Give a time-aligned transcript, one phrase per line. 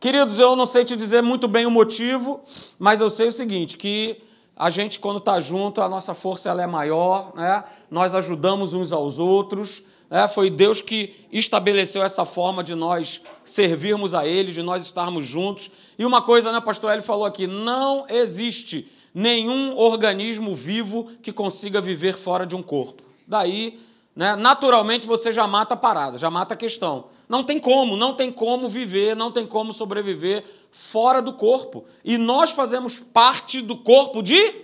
[0.00, 2.40] Queridos, eu não sei te dizer muito bem o motivo,
[2.78, 4.22] mas eu sei o seguinte, que
[4.56, 7.64] a gente, quando está junto, a nossa força ela é maior, né?
[7.90, 10.28] nós ajudamos uns aos outros, né?
[10.28, 15.68] foi Deus que estabeleceu essa forma de nós servirmos a Ele, de nós estarmos juntos.
[15.98, 21.80] E uma coisa, né, pastor Ele falou aqui, não existe nenhum organismo vivo que consiga
[21.80, 23.02] viver fora de um corpo.
[23.26, 23.80] Daí
[24.18, 24.34] né?
[24.34, 27.04] Naturalmente você já mata a parada, já mata a questão.
[27.28, 31.84] Não tem como, não tem como viver, não tem como sobreviver fora do corpo.
[32.04, 34.56] E nós fazemos parte do corpo de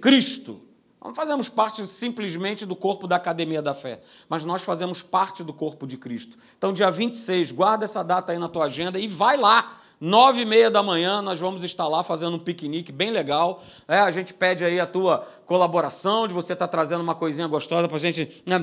[0.00, 0.60] Cristo.
[1.04, 5.52] Não fazemos parte simplesmente do corpo da Academia da Fé, mas nós fazemos parte do
[5.52, 6.38] corpo de Cristo.
[6.56, 10.44] Então, dia 26, guarda essa data aí na tua agenda e vai lá Nove e
[10.44, 13.62] meia da manhã nós vamos estar lá fazendo um piquenique bem legal.
[13.86, 17.46] É, a gente pede aí a tua colaboração, de você estar tá trazendo uma coisinha
[17.46, 18.58] gostosa para a gente né,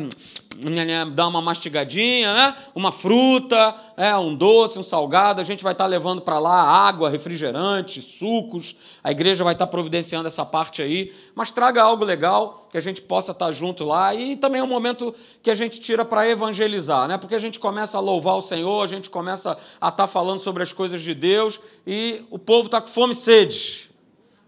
[0.57, 2.55] né, dar uma mastigadinha, né?
[2.75, 5.39] uma fruta, é, um doce, um salgado.
[5.39, 8.75] A gente vai estar tá levando para lá água, refrigerante, sucos.
[9.01, 11.13] A igreja vai estar tá providenciando essa parte aí.
[11.33, 14.13] Mas traga algo legal que a gente possa estar junto lá.
[14.13, 17.17] E também é um momento que a gente tira para evangelizar, né?
[17.17, 20.61] porque a gente começa a louvar o Senhor, a gente começa a estar falando sobre
[20.61, 23.89] as coisas de Deus Deus e o povo está com fome e sede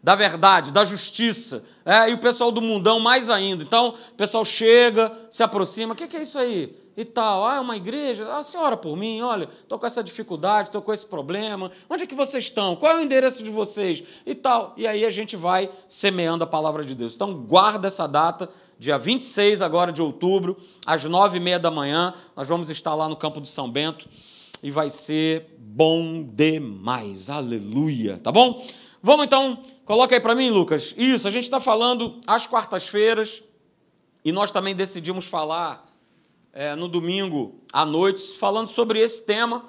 [0.03, 1.63] da verdade, da justiça.
[1.85, 3.63] É, e o pessoal do mundão mais ainda.
[3.63, 5.93] Então, o pessoal chega, se aproxima.
[5.93, 6.75] O que, que é isso aí?
[6.97, 7.45] E tal.
[7.45, 8.27] Ah, é uma igreja?
[8.31, 11.71] Ah, senhora por mim, olha, estou com essa dificuldade, estou com esse problema.
[11.89, 12.75] Onde é que vocês estão?
[12.75, 14.03] Qual é o endereço de vocês?
[14.25, 14.73] E tal.
[14.75, 17.15] E aí a gente vai semeando a palavra de Deus.
[17.15, 22.13] Então, guarda essa data, dia 26 agora de outubro, às nove e meia da manhã.
[22.35, 24.07] Nós vamos estar lá no campo de São Bento
[24.63, 27.29] e vai ser bom demais.
[27.29, 28.17] Aleluia.
[28.17, 28.61] Tá bom?
[29.01, 30.93] Vamos então, coloca aí para mim, Lucas.
[30.97, 33.41] Isso, a gente está falando às quartas-feiras
[34.23, 35.87] e nós também decidimos falar
[36.51, 39.63] é, no domingo à noite, falando sobre esse tema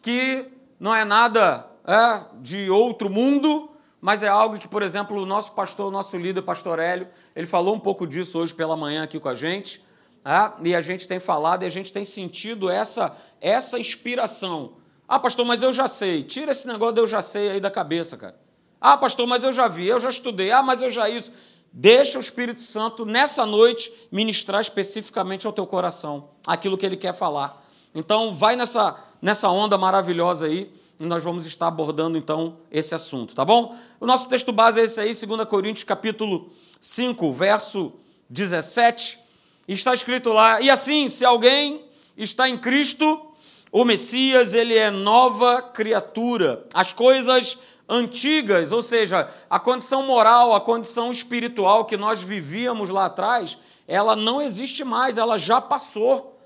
[0.00, 0.46] que
[0.78, 3.68] não é nada é, de outro mundo,
[4.00, 7.48] mas é algo que, por exemplo, o nosso pastor, o nosso líder, pastor Hélio, ele
[7.48, 9.84] falou um pouco disso hoje pela manhã aqui com a gente.
[10.24, 14.78] É, e a gente tem falado e a gente tem sentido essa essa inspiração.
[15.08, 16.22] Ah, pastor, mas eu já sei.
[16.22, 18.38] Tira esse negócio de eu já sei aí da cabeça, cara.
[18.78, 20.50] Ah, pastor, mas eu já vi, eu já estudei.
[20.50, 21.32] Ah, mas eu já isso.
[21.72, 27.14] Deixa o Espírito Santo nessa noite ministrar especificamente ao teu coração aquilo que ele quer
[27.14, 27.64] falar.
[27.94, 30.70] Então, vai nessa, nessa onda maravilhosa aí
[31.00, 33.74] e nós vamos estar abordando então esse assunto, tá bom?
[34.00, 37.92] O nosso texto base é esse aí, 2 Coríntios capítulo 5, verso
[38.28, 39.18] 17.
[39.66, 41.86] Está escrito lá: "E assim, se alguém
[42.16, 43.27] está em Cristo,
[43.70, 46.64] o Messias, ele é nova criatura.
[46.72, 47.58] As coisas
[47.88, 54.14] antigas, ou seja, a condição moral, a condição espiritual que nós vivíamos lá atrás, ela
[54.14, 56.38] não existe mais, ela já passou.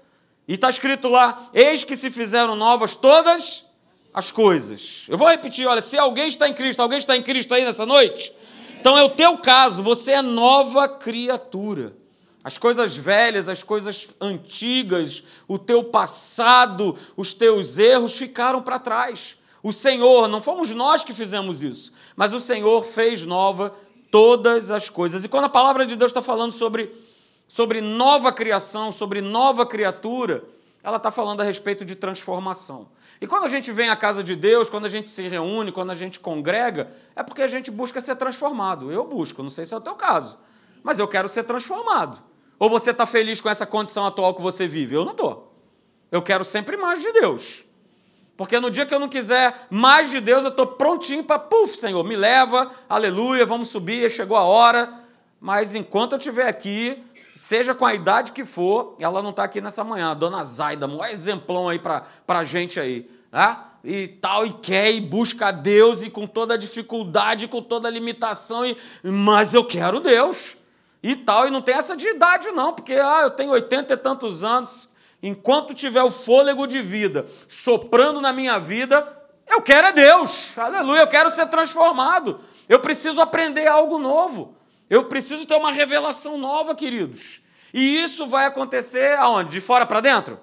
[0.47, 3.67] E está escrito lá: eis que se fizeram novas todas
[4.13, 5.07] as coisas.
[5.09, 7.87] Eu vou repetir: olha, se alguém está em Cristo, alguém está em Cristo aí nessa
[7.87, 8.33] noite?
[8.81, 12.02] Então é o teu caso, você é nova criatura.
[12.45, 19.37] As coisas velhas, as coisas antigas, o teu passado, os teus erros ficaram para trás.
[19.63, 23.73] O Senhor, não fomos nós que fizemos isso, mas o Senhor fez nova
[24.11, 25.25] todas as coisas.
[25.25, 26.93] E quando a palavra de Deus está falando sobre,
[27.47, 30.45] sobre nova criação, sobre nova criatura,
[30.83, 32.89] ela está falando a respeito de transformação.
[33.21, 35.91] E quando a gente vem à casa de Deus, quando a gente se reúne, quando
[35.91, 38.91] a gente congrega, é porque a gente busca ser transformado.
[38.91, 40.39] Eu busco, não sei se é o teu caso,
[40.83, 42.32] mas eu quero ser transformado.
[42.63, 44.95] Ou você está feliz com essa condição atual que você vive?
[44.95, 45.53] Eu não estou.
[46.13, 47.65] Eu quero sempre mais de Deus.
[48.37, 51.77] Porque no dia que eu não quiser mais de Deus, eu estou prontinho para, puf,
[51.77, 54.95] Senhor, me leva, aleluia, vamos subir, chegou a hora.
[55.41, 57.03] Mas enquanto eu estiver aqui,
[57.37, 60.87] seja com a idade que for, ela não está aqui nessa manhã, a dona Zaida,
[60.87, 63.59] um exemplão aí para a gente aí, né?
[63.83, 67.89] e tal, e quer, e busca a Deus, e com toda a dificuldade, com toda
[67.89, 70.62] a limitação, e, mas eu quero Deus
[71.03, 73.97] e tal, e não tem essa de idade, não, porque ah, eu tenho oitenta e
[73.97, 74.89] tantos anos,
[75.23, 79.07] enquanto tiver o fôlego de vida soprando na minha vida,
[79.47, 84.57] eu quero é Deus, aleluia, eu quero ser transformado, eu preciso aprender algo novo,
[84.89, 87.41] eu preciso ter uma revelação nova, queridos.
[87.75, 89.51] E isso vai acontecer aonde?
[89.51, 90.39] De fora para dentro?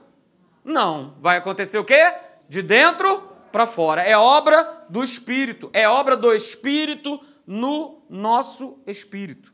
[0.63, 2.13] Não, vai acontecer o quê?
[2.47, 4.01] De dentro para fora.
[4.01, 9.53] É obra do Espírito, é obra do Espírito no nosso espírito.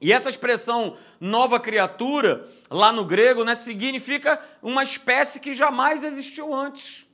[0.00, 6.54] E essa expressão nova criatura, lá no grego, né, significa uma espécie que jamais existiu
[6.54, 7.06] antes.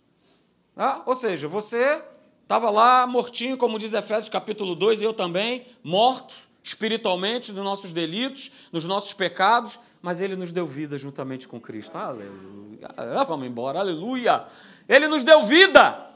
[0.76, 2.02] Ah, ou seja, você
[2.42, 7.92] estava lá mortinho, como diz Efésios capítulo 2, e eu também, morto espiritualmente nos nossos
[7.92, 11.96] delitos, nos nossos pecados, mas ele nos deu vida juntamente com Cristo.
[11.96, 12.90] Aleluia.
[12.96, 14.44] Ah, vamos embora, aleluia.
[14.88, 16.10] Ele nos deu vida.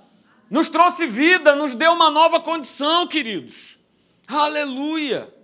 [0.50, 3.78] nos trouxe vida, nos deu uma nova condição, queridos.
[4.26, 5.37] Aleluia!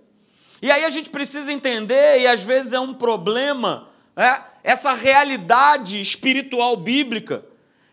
[0.61, 5.99] E aí a gente precisa entender, e às vezes é um problema, é, essa realidade
[5.99, 7.45] espiritual bíblica.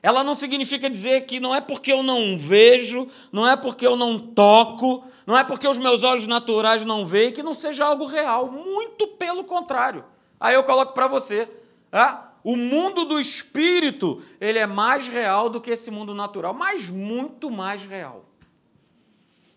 [0.02, 3.96] Ela não significa dizer que não é porque eu não vejo, não é porque eu
[3.96, 8.04] não toco, não é porque os meus olhos naturais não veem, que não seja algo
[8.04, 8.50] real.
[8.50, 10.04] Muito pelo contrário.
[10.40, 11.48] Aí eu coloco para você.
[11.92, 16.90] É, o mundo do espírito, ele é mais real do que esse mundo natural, mas
[16.90, 18.24] muito mais real.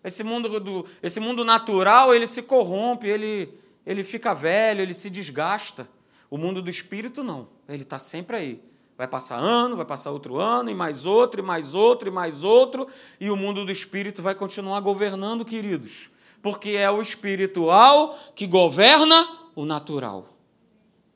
[0.05, 3.51] Esse mundo, do, esse mundo natural, ele se corrompe, ele,
[3.83, 5.89] ele fica velho, ele se desgasta.
[6.29, 7.47] O mundo do espírito, não.
[7.67, 8.61] Ele está sempre aí.
[8.95, 12.43] Vai passar ano, vai passar outro ano, e mais outro, e mais outro, e mais
[12.43, 12.87] outro,
[13.19, 16.11] e o mundo do espírito vai continuar governando, queridos.
[16.39, 20.37] Porque é o espiritual que governa o natural.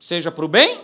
[0.00, 0.80] Seja para o bem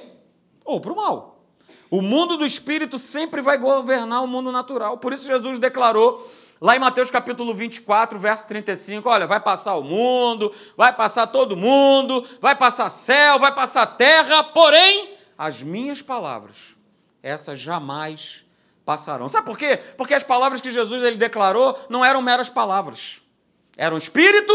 [0.64, 1.44] ou para o mal.
[1.90, 4.98] O mundo do espírito sempre vai governar o mundo natural.
[4.98, 6.24] Por isso Jesus declarou
[6.60, 11.56] lá em Mateus capítulo 24, verso 35, olha, vai passar o mundo, vai passar todo
[11.56, 16.76] mundo, vai passar céu, vai passar terra, porém as minhas palavras,
[17.22, 18.44] essas jamais
[18.84, 19.28] passarão.
[19.28, 19.78] Sabe por quê?
[19.96, 23.20] Porque as palavras que Jesus ele declarou não eram meras palavras.
[23.76, 24.52] Eram espírito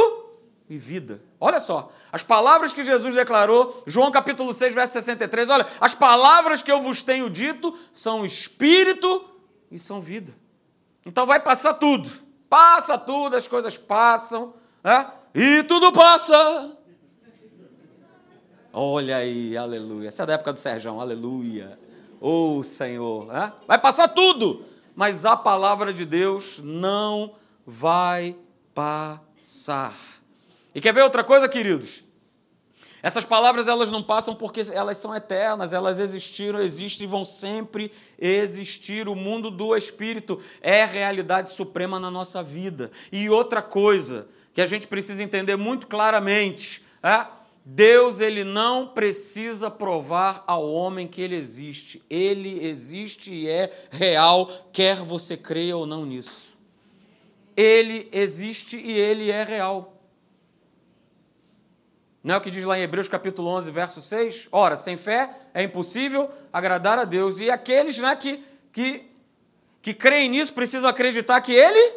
[0.70, 1.22] e vida.
[1.40, 6.64] Olha só, as palavras que Jesus declarou, João capítulo 6, verso 63, olha, as palavras
[6.64, 9.26] que eu vos tenho dito são espírito
[9.70, 10.34] e são vida.
[11.06, 12.10] Então vai passar tudo,
[12.50, 14.54] passa tudo, as coisas passam,
[14.84, 15.10] né?
[15.34, 16.78] e tudo passa.
[18.74, 20.08] Olha aí, aleluia.
[20.08, 21.78] Essa é da época do Serjão, aleluia.
[22.20, 23.52] Oh Senhor, né?
[23.68, 24.64] vai passar tudo,
[24.96, 27.34] mas a palavra de Deus não
[27.66, 28.36] vai
[28.74, 29.94] passar.
[30.74, 32.04] E quer ver outra coisa, queridos?
[33.04, 37.92] Essas palavras elas não passam porque elas são eternas, elas existiram, existem e vão sempre
[38.20, 39.08] existir.
[39.08, 42.92] O mundo do espírito é realidade suprema na nossa vida.
[43.12, 47.26] E outra coisa que a gente precisa entender muito claramente, é
[47.64, 52.04] Deus ele não precisa provar ao homem que ele existe.
[52.10, 56.58] Ele existe e é real, quer você creia ou não nisso.
[57.56, 59.91] Ele existe e ele é real.
[62.24, 64.48] Não é o que diz lá em Hebreus capítulo 11, verso 6?
[64.52, 67.40] Ora, sem fé é impossível agradar a Deus.
[67.40, 69.06] E aqueles né, que, que,
[69.82, 71.96] que creem nisso precisam acreditar que Ele,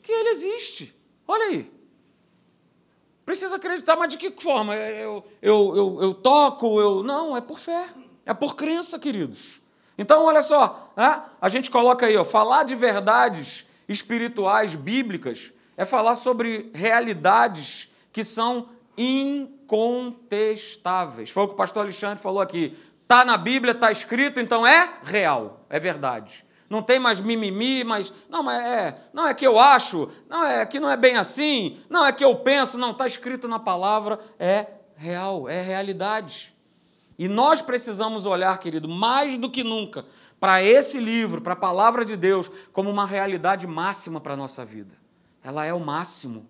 [0.00, 0.94] que Ele existe.
[1.26, 1.74] Olha aí.
[3.26, 4.76] Precisa acreditar, mas de que forma?
[4.76, 7.02] Eu, eu, eu, eu toco, eu.
[7.02, 7.86] Não, é por fé.
[8.24, 9.60] É por crença, queridos.
[9.96, 11.22] Então, olha só, né?
[11.40, 18.24] a gente coloca aí, ó, falar de verdades espirituais, bíblicas, é falar sobre realidades que
[18.24, 18.68] são
[19.64, 21.30] incontestáveis.
[21.30, 22.76] Foi o que o pastor Alexandre falou aqui.
[23.02, 26.44] Está na Bíblia, está escrito, então é real, é verdade.
[26.70, 30.64] Não tem mais mimimi, mas não, mas é, não é que eu acho, não é
[30.64, 34.18] que não é bem assim, não é que eu penso, não, está escrito na palavra,
[34.38, 34.66] é
[34.96, 36.54] real, é realidade.
[37.18, 40.04] E nós precisamos olhar, querido, mais do que nunca,
[40.40, 44.64] para esse livro, para a palavra de Deus, como uma realidade máxima para a nossa
[44.64, 44.96] vida.
[45.42, 46.48] Ela é o máximo.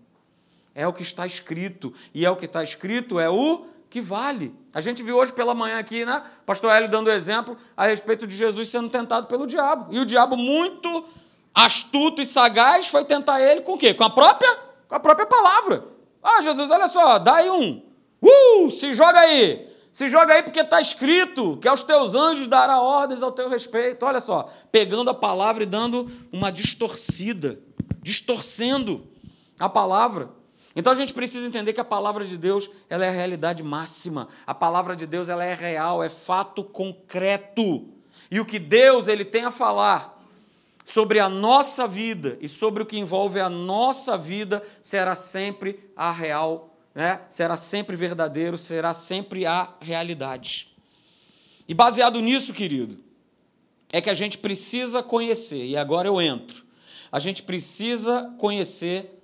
[0.75, 1.93] É o que está escrito.
[2.13, 4.53] E é o que está escrito é o que vale.
[4.75, 6.21] A gente viu hoje pela manhã aqui, né?
[6.45, 9.95] Pastor Hélio dando exemplo a respeito de Jesus sendo tentado pelo diabo.
[9.95, 11.05] E o diabo, muito
[11.55, 13.95] astuto e sagaz, foi tentar ele com o quê?
[13.95, 14.53] Com a própria,
[14.89, 15.85] com a própria palavra.
[16.21, 17.83] Ah, Jesus, olha só, dá aí um.
[18.21, 19.69] Uh, se joga aí.
[19.93, 24.05] Se joga aí porque está escrito que aos teus anjos dará ordens ao teu respeito.
[24.05, 27.61] Olha só, pegando a palavra e dando uma distorcida,
[28.03, 29.07] distorcendo
[29.61, 30.31] a palavra.
[30.77, 34.29] Então a gente precisa entender que a palavra de Deus ela é a realidade máxima.
[34.47, 37.89] A palavra de Deus ela é real, é fato concreto.
[38.31, 40.15] E o que Deus ele tem a falar
[40.85, 46.13] sobre a nossa vida e sobre o que envolve a nossa vida será sempre a
[46.13, 47.21] real, né?
[47.29, 50.75] será sempre verdadeiro, será sempre a realidade.
[51.67, 52.99] E baseado nisso, querido,
[53.93, 56.65] é que a gente precisa conhecer, e agora eu entro,
[57.11, 59.23] a gente precisa conhecer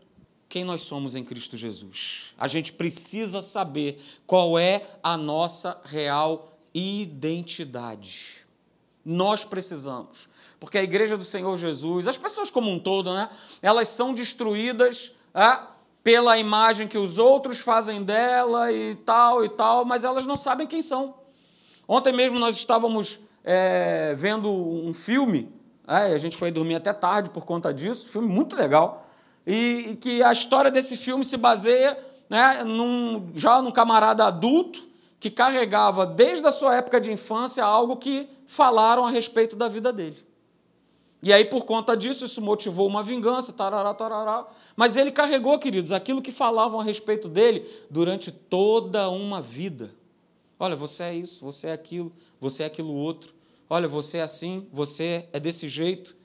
[0.51, 2.35] quem nós somos em Cristo Jesus.
[2.37, 8.45] A gente precisa saber qual é a nossa real identidade.
[9.05, 10.29] Nós precisamos.
[10.59, 13.31] Porque a igreja do Senhor Jesus, as pessoas como um todo, né,
[13.63, 15.61] elas são destruídas é,
[16.03, 20.67] pela imagem que os outros fazem dela e tal e tal, mas elas não sabem
[20.67, 21.15] quem são.
[21.87, 25.49] Ontem mesmo nós estávamos é, vendo um filme,
[25.87, 29.07] é, a gente foi dormir até tarde por conta disso, filme muito legal
[29.53, 34.87] e, que a história desse filme se baseia né, num, já num camarada adulto
[35.19, 39.93] que carregava desde a sua época de infância algo que falaram a respeito da vida
[39.93, 40.17] dele.
[41.21, 44.47] E aí, por conta disso, isso motivou uma vingança, tarará, tarará.
[44.77, 49.91] Mas ele carregou, queridos, aquilo que falavam a respeito dele durante toda uma vida.
[50.61, 53.35] Olha, você é isso, você é aquilo, você é aquilo outro.
[53.69, 56.17] Olha, você é assim, você é desse jeito.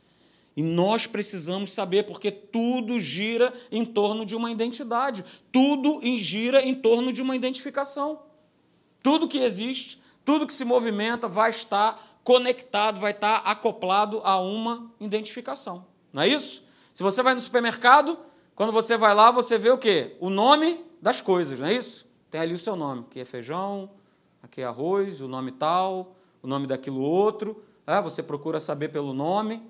[0.55, 6.73] E nós precisamos saber, porque tudo gira em torno de uma identidade, tudo gira em
[6.73, 8.21] torno de uma identificação.
[9.03, 14.91] Tudo que existe, tudo que se movimenta vai estar conectado, vai estar acoplado a uma
[14.99, 15.85] identificação.
[16.11, 16.63] Não é isso?
[16.93, 18.17] Se você vai no supermercado,
[18.55, 20.15] quando você vai lá, você vê o quê?
[20.19, 22.07] O nome das coisas, não é isso?
[22.31, 23.03] Tem ali o seu nome.
[23.05, 23.91] Aqui é feijão,
[24.41, 27.61] aqui é arroz, o nome tal, o nome daquilo outro.
[27.85, 29.61] É, você procura saber pelo nome.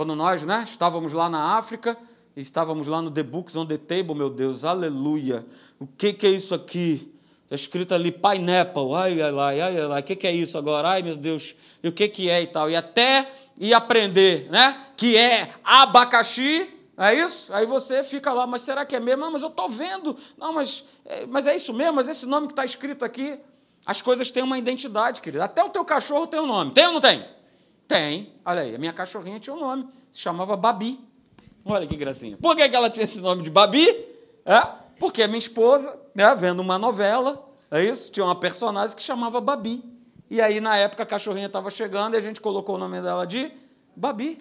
[0.00, 1.94] Quando nós né, estávamos lá na África,
[2.34, 5.44] estávamos lá no The Books on the Table, meu Deus, aleluia.
[5.78, 7.12] O que, que é isso aqui?
[7.44, 10.88] Está escrito ali pineapple, ai, ai, ai, ai, ai, o que, que é isso agora?
[10.88, 12.70] Ai, meu Deus, e o que, que é e tal.
[12.70, 14.74] E até ir aprender, né?
[14.96, 17.52] Que é abacaxi, é isso?
[17.52, 19.20] Aí você fica lá, mas será que é mesmo?
[19.20, 20.16] Não, mas eu estou vendo.
[20.38, 23.38] Não, mas é, mas é isso mesmo, mas esse nome que está escrito aqui.
[23.84, 25.44] As coisas têm uma identidade, querido.
[25.44, 26.72] Até o teu cachorro tem um nome.
[26.72, 27.22] Tem ou não tem?
[27.90, 28.32] Tem.
[28.44, 29.84] Olha aí, a minha cachorrinha tinha um nome.
[30.12, 31.00] Se chamava Babi.
[31.64, 32.36] Olha que gracinha.
[32.36, 33.84] Por que, ela tinha esse nome de Babi?
[34.46, 34.60] É,
[34.96, 38.12] porque minha esposa, né, vendo uma novela, é isso?
[38.12, 39.82] Tinha uma personagem que chamava Babi.
[40.30, 43.26] E aí, na época, a cachorrinha estava chegando e a gente colocou o nome dela
[43.26, 43.50] de
[43.96, 44.38] Babi.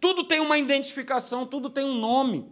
[0.00, 2.48] Tudo tem uma identificação, tudo tem um nome.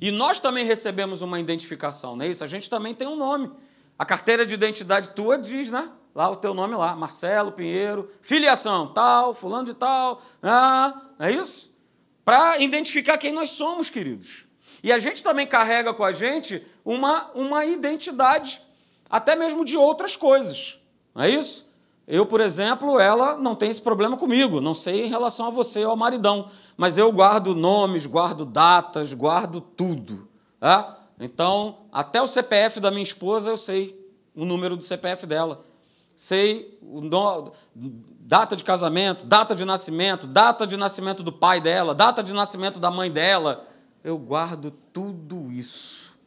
[0.00, 2.42] E nós também recebemos uma identificação, não é isso?
[2.42, 3.52] A gente também tem um nome.
[3.98, 5.90] A carteira de identidade tua diz, né?
[6.14, 11.76] Lá o teu nome lá, Marcelo Pinheiro, filiação, tal, fulano de tal, ah, é isso?
[12.24, 14.46] Para identificar quem nós somos, queridos.
[14.82, 18.60] E a gente também carrega com a gente uma, uma identidade,
[19.10, 20.78] até mesmo de outras coisas,
[21.14, 21.68] não é isso?
[22.06, 25.84] Eu, por exemplo, ela não tem esse problema comigo, não sei em relação a você
[25.84, 30.26] ou ao maridão, mas eu guardo nomes, guardo datas, guardo tudo.
[30.58, 30.97] Tá?
[31.20, 33.98] Então, até o CPF da minha esposa eu sei
[34.34, 35.64] o número do CPF dela
[36.18, 37.52] sei no,
[38.18, 42.80] data de casamento, data de nascimento, data de nascimento do pai dela, data de nascimento
[42.80, 43.64] da mãe dela.
[44.02, 46.18] Eu guardo tudo isso.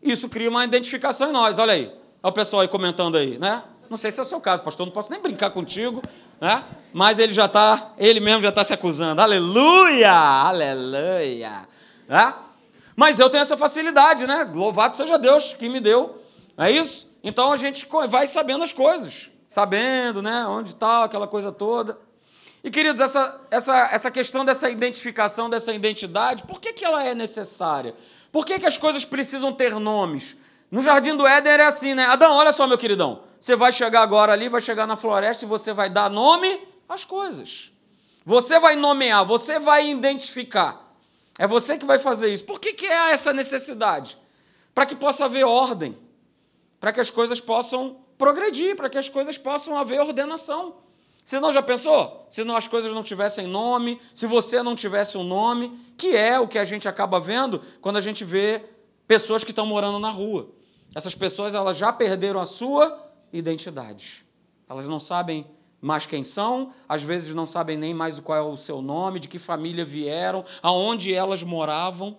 [0.00, 1.58] Isso cria uma identificação em nós.
[1.58, 3.64] Olha aí, olha o pessoal aí comentando aí, né?
[3.90, 6.00] Não sei se é o seu caso, pastor, não posso nem brincar contigo,
[6.40, 6.64] né?
[6.92, 9.20] Mas ele já está, ele mesmo já está se acusando.
[9.20, 10.12] Aleluia!
[10.12, 11.66] Aleluia!
[12.08, 12.34] Né?
[12.96, 14.50] Mas eu tenho essa facilidade, né?
[14.54, 16.18] Louvado seja Deus que me deu.
[16.56, 17.10] É isso?
[17.22, 21.98] Então a gente vai sabendo as coisas sabendo, né, onde está, aquela coisa toda.
[22.64, 27.14] E, queridos, essa, essa, essa questão dessa identificação, dessa identidade, por que, que ela é
[27.14, 27.94] necessária?
[28.30, 30.36] Por que, que as coisas precisam ter nomes?
[30.70, 32.06] No Jardim do Éden era assim, né?
[32.06, 33.24] Adão, olha só, meu queridão.
[33.38, 36.58] Você vai chegar agora ali, vai chegar na floresta e você vai dar nome
[36.88, 37.72] às coisas.
[38.24, 40.81] Você vai nomear, você vai identificar.
[41.38, 42.44] É você que vai fazer isso.
[42.44, 44.18] Por que, que é essa necessidade?
[44.74, 45.96] Para que possa haver ordem,
[46.78, 50.76] para que as coisas possam progredir, para que as coisas possam haver ordenação.
[51.24, 52.26] Se não, já pensou?
[52.28, 56.38] Se não as coisas não tivessem nome, se você não tivesse um nome, que é
[56.38, 58.64] o que a gente acaba vendo quando a gente vê
[59.06, 60.50] pessoas que estão morando na rua.
[60.94, 62.98] Essas pessoas elas já perderam a sua
[63.32, 64.24] identidade.
[64.68, 65.46] Elas não sabem
[65.82, 69.26] mais quem são, às vezes não sabem nem mais qual é o seu nome, de
[69.26, 72.16] que família vieram, aonde elas moravam.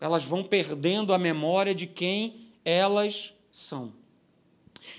[0.00, 3.92] Elas vão perdendo a memória de quem elas são.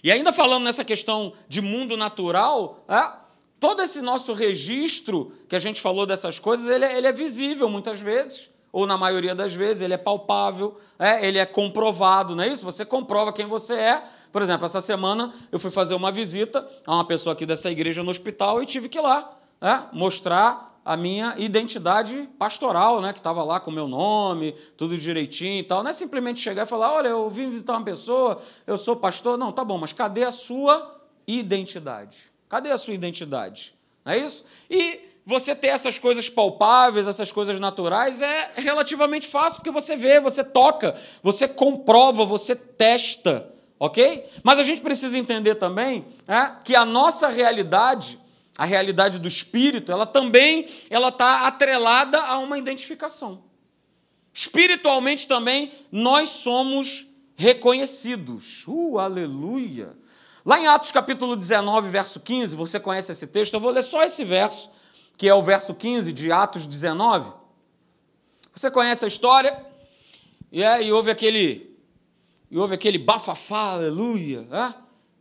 [0.03, 3.11] E ainda falando nessa questão de mundo natural, é,
[3.59, 7.67] todo esse nosso registro que a gente falou dessas coisas, ele é, ele é visível
[7.67, 12.43] muitas vezes, ou na maioria das vezes, ele é palpável, é, ele é comprovado, não
[12.43, 12.63] é isso?
[12.63, 14.03] Você comprova quem você é.
[14.31, 18.01] Por exemplo, essa semana eu fui fazer uma visita a uma pessoa aqui dessa igreja
[18.03, 23.19] no hospital e tive que ir lá é, mostrar a minha identidade pastoral, né, que
[23.19, 25.83] estava lá com o meu nome, tudo direitinho e tal.
[25.83, 29.37] Não é simplesmente chegar e falar: olha, eu vim visitar uma pessoa, eu sou pastor.
[29.37, 32.31] Não, tá bom, mas cadê a sua identidade?
[32.49, 33.75] Cadê a sua identidade?
[34.03, 34.43] Não é isso?
[34.69, 40.19] E você ter essas coisas palpáveis, essas coisas naturais, é relativamente fácil, porque você vê,
[40.19, 43.50] você toca, você comprova, você testa,
[43.81, 44.29] ok?
[44.43, 48.19] Mas a gente precisa entender também é, que a nossa realidade
[48.57, 53.43] a realidade do espírito, ela também ela está atrelada a uma identificação.
[54.31, 58.65] Espiritualmente também nós somos reconhecidos.
[58.67, 59.97] Uh, aleluia!
[60.45, 63.53] Lá em Atos capítulo 19, verso 15, você conhece esse texto?
[63.55, 64.69] Eu vou ler só esse verso,
[65.17, 67.31] que é o verso 15 de Atos 19.
[68.53, 69.65] Você conhece a história?
[70.51, 71.70] E, e houve aquele
[72.51, 74.73] e houve aquele bafafá, aleluia, é?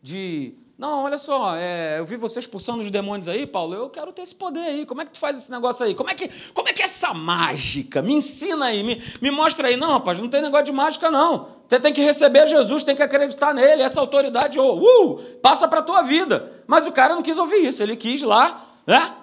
[0.02, 3.72] de Não, olha só, é, eu vi você expulsando os demônios aí, Paulo.
[3.75, 4.84] Eu quero ter esse poder aí.
[4.84, 5.94] Como é que tu faz esse negócio aí?
[5.94, 8.02] Como é que, como é, que é essa mágica?
[8.02, 9.76] Me ensina aí, me, me mostra aí.
[9.76, 11.46] Não, rapaz, não tem negócio de mágica, não.
[11.68, 13.82] Você tem que receber Jesus, tem que acreditar nele.
[13.82, 16.50] Essa autoridade, oh, uh, passa para a tua vida.
[16.66, 17.80] Mas o cara não quis ouvir isso.
[17.80, 19.14] Ele quis lá, né?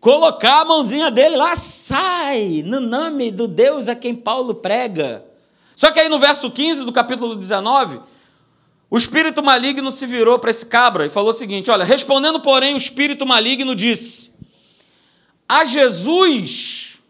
[0.00, 5.33] Colocar a mãozinha dele lá, sai, no nome do Deus a quem Paulo prega.
[5.76, 8.00] Só que aí no verso 15 do capítulo 19
[8.94, 12.74] o espírito maligno se virou para esse cabra e falou o seguinte: Olha, respondendo, porém,
[12.74, 14.34] o espírito maligno disse:
[15.48, 17.02] A Jesus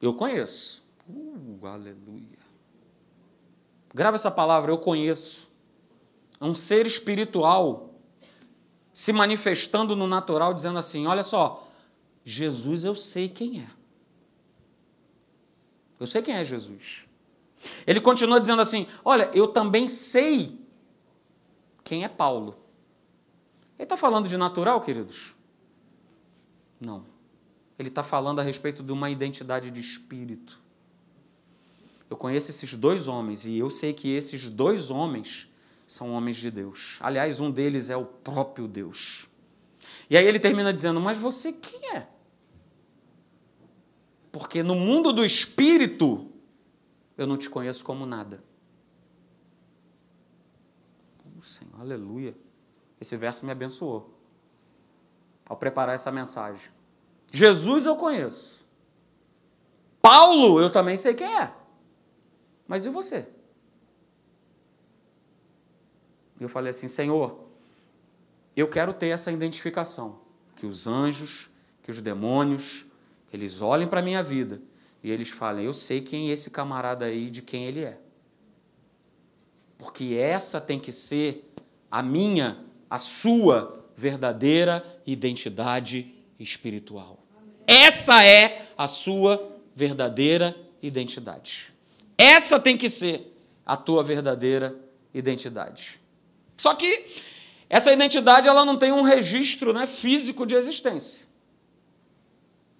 [0.00, 0.82] eu conheço.
[1.06, 2.38] Uh, aleluia.
[3.94, 5.50] Grava essa palavra, eu conheço.
[6.40, 7.94] É um ser espiritual
[8.90, 11.68] se manifestando no natural, dizendo assim: Olha só,
[12.24, 13.68] Jesus eu sei quem é.
[16.00, 17.06] Eu sei quem é Jesus.
[17.86, 20.58] Ele continua dizendo assim: Olha, eu também sei
[21.84, 22.56] quem é Paulo.
[23.78, 25.34] Ele está falando de natural, queridos?
[26.80, 27.04] Não.
[27.78, 30.60] Ele está falando a respeito de uma identidade de espírito.
[32.08, 35.48] Eu conheço esses dois homens e eu sei que esses dois homens
[35.86, 36.98] são homens de Deus.
[37.00, 39.26] Aliás, um deles é o próprio Deus.
[40.08, 42.06] E aí ele termina dizendo: Mas você quem é?
[44.30, 46.31] Porque no mundo do espírito,
[47.16, 48.42] eu não te conheço como nada.
[51.42, 52.36] Senhor, aleluia.
[53.00, 54.16] Esse verso me abençoou
[55.44, 56.70] ao preparar essa mensagem.
[57.30, 58.64] Jesus eu conheço.
[60.00, 61.52] Paulo eu também sei quem é.
[62.66, 63.28] Mas e você?
[66.38, 67.44] Eu falei assim, Senhor,
[68.56, 70.20] eu quero ter essa identificação.
[70.54, 71.50] Que os anjos,
[71.82, 72.86] que os demônios,
[73.26, 74.62] que eles olhem para a minha vida
[75.02, 77.98] e eles falem, eu sei quem é esse camarada aí, de quem ele é
[79.82, 81.52] porque essa tem que ser
[81.90, 82.56] a minha,
[82.88, 87.18] a sua verdadeira identidade espiritual.
[87.66, 91.74] Essa é a sua verdadeira identidade.
[92.16, 94.72] Essa tem que ser a tua verdadeira
[95.12, 96.00] identidade.
[96.56, 97.04] Só que
[97.68, 101.26] essa identidade ela não tem um registro né, físico de existência.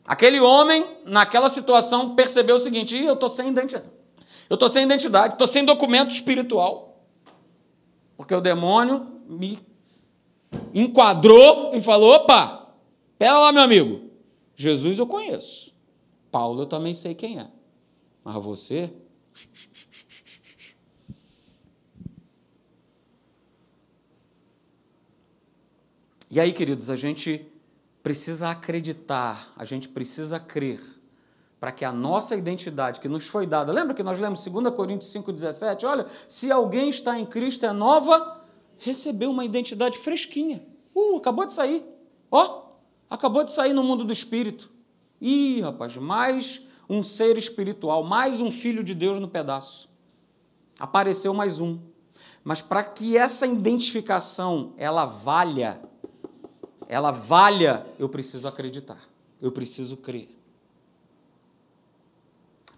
[0.05, 3.91] Aquele homem, naquela situação, percebeu o seguinte: eu estou sem identidade.
[4.51, 7.05] Eu estou sem identidade, estou sem documento espiritual.
[8.17, 9.59] Porque o demônio me
[10.75, 12.75] enquadrou e falou: opa,
[13.19, 14.11] pera lá, meu amigo.
[14.57, 15.73] Jesus eu conheço.
[16.31, 17.51] Paulo eu também sei quem é.
[18.25, 18.93] Mas você.
[26.31, 27.47] E aí, queridos, a gente
[28.03, 30.81] precisa acreditar, a gente precisa crer
[31.63, 35.13] para que a nossa identidade que nos foi dada, lembra que nós lemos 2 Coríntios
[35.13, 35.85] 5,17?
[35.87, 38.41] Olha, se alguém está em Cristo é nova,
[38.79, 40.67] recebeu uma identidade fresquinha.
[40.93, 41.87] Uh, acabou de sair.
[42.33, 42.63] Ó, oh,
[43.09, 44.73] acabou de sair no mundo do espírito.
[45.21, 49.89] Ih, rapaz, mais um ser espiritual, mais um filho de Deus no pedaço.
[50.81, 51.79] Apareceu mais um.
[52.43, 55.81] Mas para que essa identificação ela valha,
[56.89, 58.99] ela valha, eu preciso acreditar.
[59.41, 60.29] Eu preciso crer.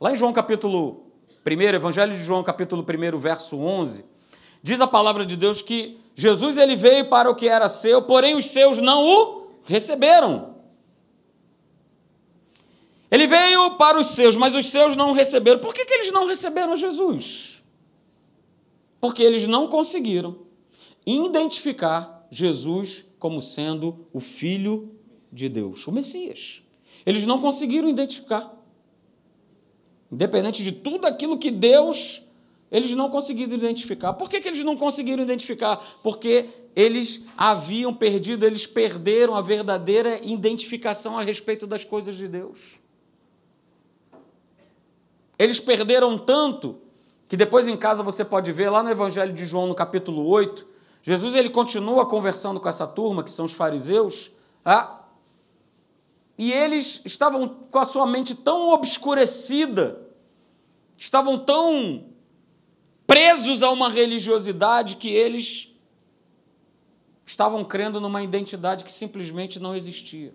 [0.01, 1.05] Lá em João capítulo
[1.47, 4.05] 1, Evangelho de João capítulo 1, verso 11,
[4.63, 8.37] diz a palavra de Deus que Jesus ele veio para o que era seu, porém
[8.37, 10.55] os seus não o receberam.
[13.11, 15.61] Ele veio para os seus, mas os seus não o receberam.
[15.61, 17.63] Por que, que eles não receberam Jesus?
[19.01, 20.39] Porque eles não conseguiram
[21.07, 24.95] identificar Jesus como sendo o Filho
[25.33, 26.63] de Deus, o Messias.
[27.07, 28.55] Eles não conseguiram identificar.
[30.13, 32.23] Independente de tudo aquilo que Deus,
[32.71, 34.13] eles não conseguiram identificar.
[34.13, 35.79] Por que, que eles não conseguiram identificar?
[36.03, 42.79] Porque eles haviam perdido, eles perderam a verdadeira identificação a respeito das coisas de Deus.
[45.39, 46.77] Eles perderam tanto
[47.27, 50.74] que depois em casa você pode ver lá no Evangelho de João, no capítulo 8,
[51.07, 54.31] Jesus ele continua conversando com essa turma, que são os fariseus,
[54.65, 55.03] ah,
[56.39, 60.01] e eles estavam com a sua mente tão obscurecida
[60.97, 62.07] estavam tão
[63.07, 65.77] presos a uma religiosidade que eles
[67.27, 70.35] estavam crendo numa identidade que simplesmente não existia.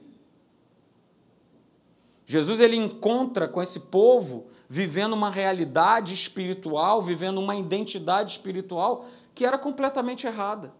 [2.25, 9.03] Jesus ele encontra com esse povo vivendo uma realidade espiritual, vivendo uma identidade espiritual
[9.34, 10.74] que era completamente errada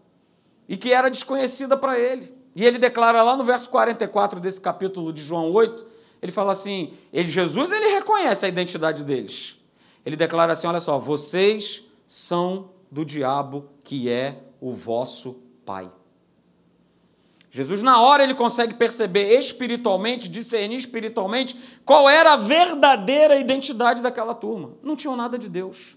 [0.68, 2.34] e que era desconhecida para ele.
[2.54, 5.86] E ele declara lá no verso 44 desse capítulo de João 8,
[6.20, 9.60] ele fala assim, ele, Jesus ele reconhece a identidade deles
[10.04, 15.90] ele declara assim: olha só, vocês são do diabo que é o vosso pai.
[17.52, 24.34] Jesus, na hora, ele consegue perceber espiritualmente, discernir espiritualmente qual era a verdadeira identidade daquela
[24.34, 24.74] turma.
[24.82, 25.96] Não tinham nada de Deus.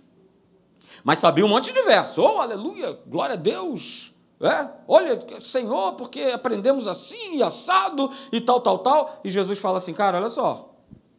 [1.03, 2.21] Mas sabia um monte de verso.
[2.21, 4.13] Oh, aleluia, glória a Deus.
[4.39, 4.69] É?
[4.87, 9.21] Olha, Senhor, porque aprendemos assim assado e tal, tal, tal.
[9.23, 10.75] E Jesus fala assim, cara, olha só,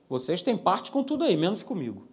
[0.09, 2.07] vocês têm parte com tudo aí, menos comigo.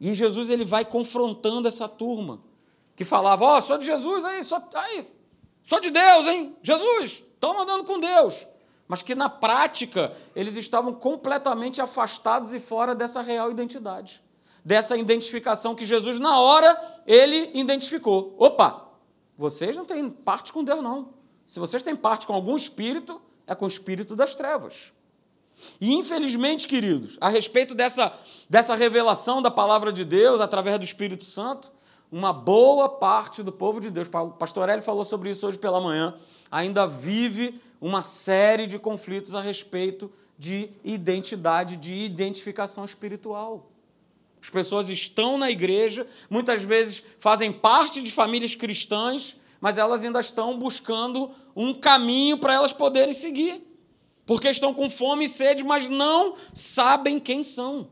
[0.00, 2.40] E Jesus ele vai confrontando essa turma
[2.96, 5.06] que falava: Ó, oh, sou de Jesus aí, sou, aí,
[5.62, 6.56] sou de Deus, hein?
[6.60, 8.46] Jesus, estão andando com Deus.
[8.88, 14.20] Mas que na prática eles estavam completamente afastados e fora dessa real identidade,
[14.64, 18.34] dessa identificação que Jesus, na hora, ele identificou.
[18.38, 18.88] Opa,
[19.36, 21.14] vocês não têm parte com Deus, não.
[21.46, 24.92] Se vocês têm parte com algum espírito, é com o espírito das trevas.
[25.80, 28.12] E infelizmente, queridos, a respeito dessa,
[28.48, 31.70] dessa revelação da palavra de Deus através do Espírito Santo,
[32.10, 36.14] uma boa parte do povo de Deus, pastor Eli falou sobre isso hoje pela manhã,
[36.50, 43.71] ainda vive uma série de conflitos a respeito de identidade, de identificação espiritual.
[44.42, 50.18] As pessoas estão na igreja, muitas vezes fazem parte de famílias cristãs, mas elas ainda
[50.18, 53.62] estão buscando um caminho para elas poderem seguir
[54.26, 57.88] porque estão com fome e sede, mas não sabem quem são.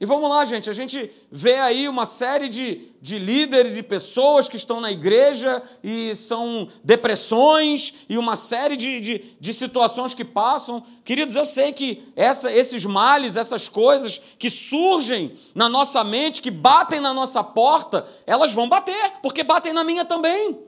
[0.00, 4.48] E vamos lá, gente, a gente vê aí uma série de, de líderes e pessoas
[4.48, 10.24] que estão na igreja e são depressões e uma série de, de, de situações que
[10.24, 10.82] passam.
[11.04, 16.50] Queridos, eu sei que essa, esses males, essas coisas que surgem na nossa mente, que
[16.50, 20.58] batem na nossa porta, elas vão bater, porque batem na minha também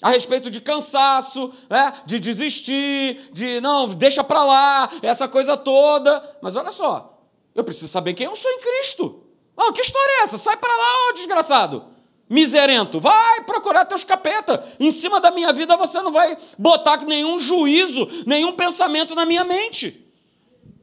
[0.00, 1.92] a respeito de cansaço, né?
[2.04, 6.22] de desistir, de não, deixa para lá, essa coisa toda.
[6.40, 7.15] Mas olha só,
[7.56, 9.22] eu preciso saber quem eu sou em Cristo.
[9.56, 10.36] Não, que história é essa?
[10.36, 11.84] Sai para lá, ô desgraçado.
[12.28, 14.62] Miserento, vai procurar teus capeta.
[14.78, 19.44] Em cima da minha vida você não vai botar nenhum juízo, nenhum pensamento na minha
[19.44, 20.04] mente.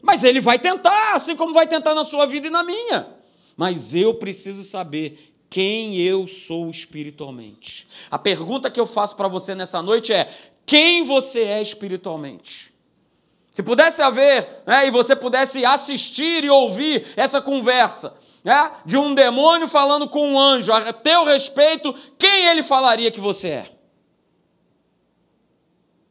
[0.02, 3.08] Mas ele vai tentar, assim como vai tentar na sua vida e na minha.
[3.56, 7.88] Mas eu preciso saber quem eu sou espiritualmente.
[8.10, 10.34] A pergunta que eu faço para você nessa noite é:
[10.66, 12.73] quem você é espiritualmente?
[13.54, 19.14] Se pudesse haver, né, e você pudesse assistir e ouvir essa conversa, né, de um
[19.14, 23.72] demônio falando com um anjo a teu respeito, quem ele falaria que você é?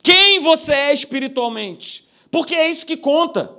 [0.04, 2.08] Quem você é espiritualmente?
[2.30, 3.52] Porque é isso que conta.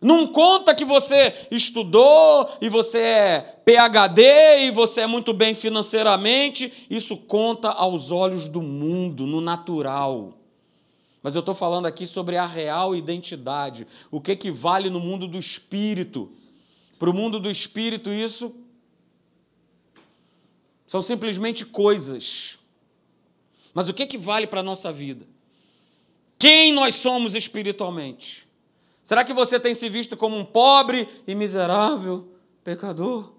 [0.00, 6.86] Não conta que você estudou e você é PhD e você é muito bem financeiramente.
[6.90, 10.34] Isso conta aos olhos do mundo, no natural.
[11.24, 13.86] Mas eu estou falando aqui sobre a real identidade.
[14.10, 16.30] O que, que vale no mundo do espírito?
[16.98, 18.54] Para o mundo do espírito, isso
[20.86, 22.58] são simplesmente coisas.
[23.72, 25.26] Mas o que, que vale para a nossa vida?
[26.38, 28.46] Quem nós somos espiritualmente?
[29.02, 33.32] Será que você tem se visto como um pobre e miserável pecador?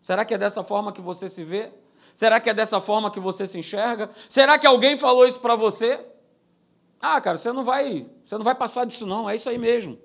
[0.00, 1.70] Será que é dessa forma que você se vê?
[2.14, 4.08] Será que é dessa forma que você se enxerga?
[4.26, 6.09] Será que alguém falou isso para você?
[7.00, 9.98] Ah, cara, você não vai, você não vai passar disso não, é isso aí mesmo.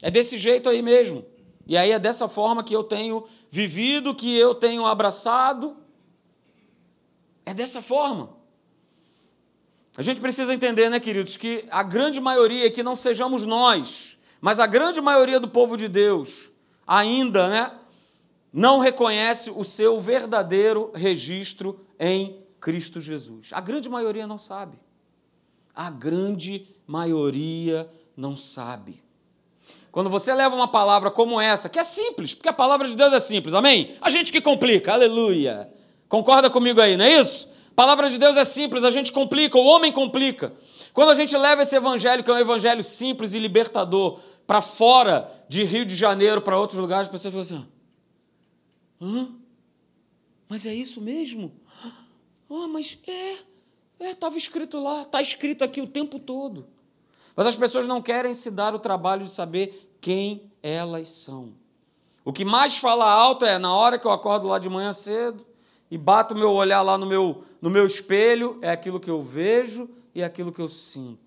[0.00, 1.24] É desse jeito aí mesmo.
[1.66, 5.76] E aí é dessa forma que eu tenho vivido, que eu tenho abraçado.
[7.44, 8.36] É dessa forma.
[9.96, 14.58] A gente precisa entender, né, queridos, que a grande maioria que não sejamos nós mas
[14.58, 16.50] a grande maioria do povo de Deus
[16.86, 17.72] ainda né,
[18.52, 23.50] não reconhece o seu verdadeiro registro em Cristo Jesus.
[23.52, 24.78] A grande maioria não sabe.
[25.80, 29.02] A grande maioria não sabe.
[29.90, 33.14] Quando você leva uma palavra como essa, que é simples, porque a palavra de Deus
[33.14, 33.96] é simples, amém?
[33.98, 35.72] A gente que complica, aleluia.
[36.06, 37.48] Concorda comigo aí, não é isso?
[37.70, 40.52] A palavra de Deus é simples, a gente complica, o homem complica.
[40.92, 45.32] Quando a gente leva esse evangelho, que é um evangelho simples e libertador, para fora
[45.48, 47.66] de Rio de Janeiro, para outros lugares, a pessoa fica assim:
[49.00, 49.30] hã?
[50.46, 51.58] Mas é isso mesmo?
[52.50, 53.36] Ah, mas é,
[54.00, 56.66] é, estava escrito lá, está escrito aqui o tempo todo.
[57.36, 61.52] Mas as pessoas não querem se dar o trabalho de saber quem elas são.
[62.24, 65.46] O que mais fala alto é na hora que eu acordo lá de manhã cedo
[65.90, 69.88] e bato meu olhar lá no meu, no meu espelho, é aquilo que eu vejo
[70.14, 71.20] e é aquilo que eu sinto.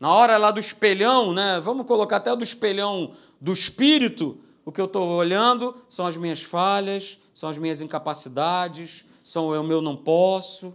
[0.00, 1.60] Na hora lá do espelhão, né?
[1.60, 6.42] Vamos colocar até do espelhão do espírito, o que eu estou olhando são as minhas
[6.42, 10.74] falhas, são as minhas incapacidades, são o meu não posso,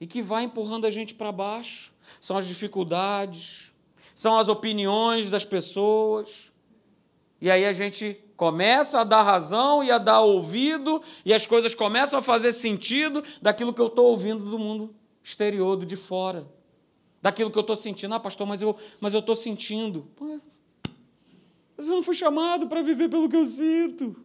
[0.00, 1.92] e que vai empurrando a gente para baixo.
[2.20, 3.74] São as dificuldades,
[4.14, 6.50] são as opiniões das pessoas.
[7.40, 11.74] E aí a gente começa a dar razão e a dar ouvido, e as coisas
[11.74, 16.48] começam a fazer sentido daquilo que eu estou ouvindo do mundo exterior, do de fora.
[17.20, 18.14] Daquilo que eu estou sentindo.
[18.14, 20.10] Ah, pastor, mas eu mas estou sentindo.
[21.76, 24.16] Mas eu não fui chamado para viver pelo que eu sinto.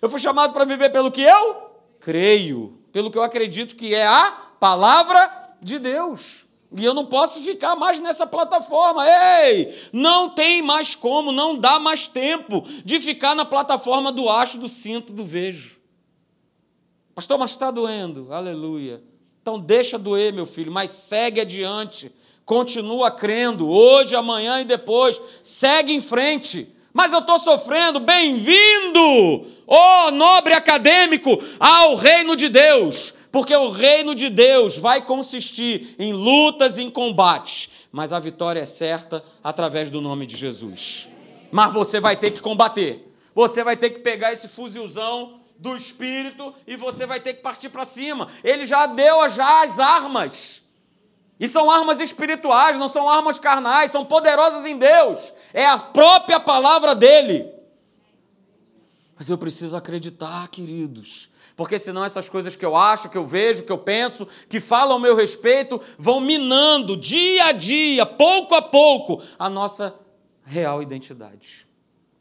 [0.00, 4.06] Eu fui chamado para viver pelo que eu creio, pelo que eu acredito que é
[4.06, 6.46] a palavra de Deus.
[6.74, 9.04] E eu não posso ficar mais nessa plataforma.
[9.08, 14.58] Ei, não tem mais como, não dá mais tempo de ficar na plataforma do acho,
[14.58, 15.80] do cinto, do vejo.
[17.14, 18.32] Pastor, mas está doendo.
[18.32, 19.02] Aleluia.
[19.40, 22.12] Então deixa doer, meu filho, mas segue adiante.
[22.44, 25.20] Continua crendo, hoje, amanhã e depois.
[25.42, 26.74] Segue em frente.
[26.92, 28.00] Mas eu estou sofrendo.
[28.00, 35.04] Bem-vindo, ó oh, nobre acadêmico, ao reino de Deus porque o reino de Deus vai
[35.04, 40.34] consistir em lutas e em combates, mas a vitória é certa através do nome de
[40.34, 41.06] Jesus.
[41.52, 46.54] Mas você vai ter que combater, você vai ter que pegar esse fuzilzão do espírito
[46.66, 48.26] e você vai ter que partir para cima.
[48.42, 50.62] Ele já deu já as armas.
[51.38, 55.34] E são armas espirituais, não são armas carnais, são poderosas em Deus.
[55.52, 57.52] É a própria palavra dele.
[59.14, 63.64] Mas eu preciso acreditar, queridos porque senão essas coisas que eu acho, que eu vejo,
[63.64, 68.60] que eu penso, que falam ao meu respeito, vão minando dia a dia, pouco a
[68.60, 69.98] pouco, a nossa
[70.44, 71.66] real identidade.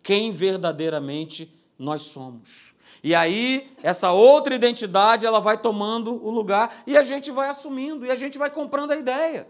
[0.01, 2.73] Quem verdadeiramente nós somos.
[3.03, 8.05] E aí, essa outra identidade, ela vai tomando o lugar e a gente vai assumindo,
[8.05, 9.47] e a gente vai comprando a ideia.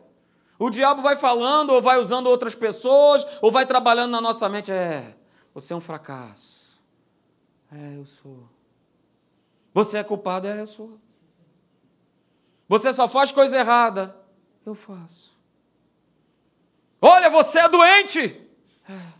[0.58, 4.72] O diabo vai falando, ou vai usando outras pessoas, ou vai trabalhando na nossa mente.
[4.72, 5.16] É,
[5.54, 6.82] você é um fracasso.
[7.72, 8.55] É, eu sou.
[9.76, 10.48] Você é culpado?
[10.48, 10.98] É, eu sou.
[12.66, 14.16] Você só faz coisa errada?
[14.66, 15.36] Eu faço.
[17.02, 18.42] Olha, você é doente?
[18.90, 19.14] É.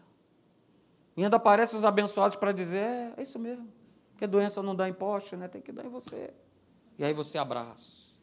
[1.18, 3.68] E ainda aparecem os abençoados para dizer: é, é isso mesmo.
[4.16, 5.50] Que doença não dá em poste, né?
[5.50, 6.34] Tem que dar em você.
[6.98, 8.14] E aí você abraça.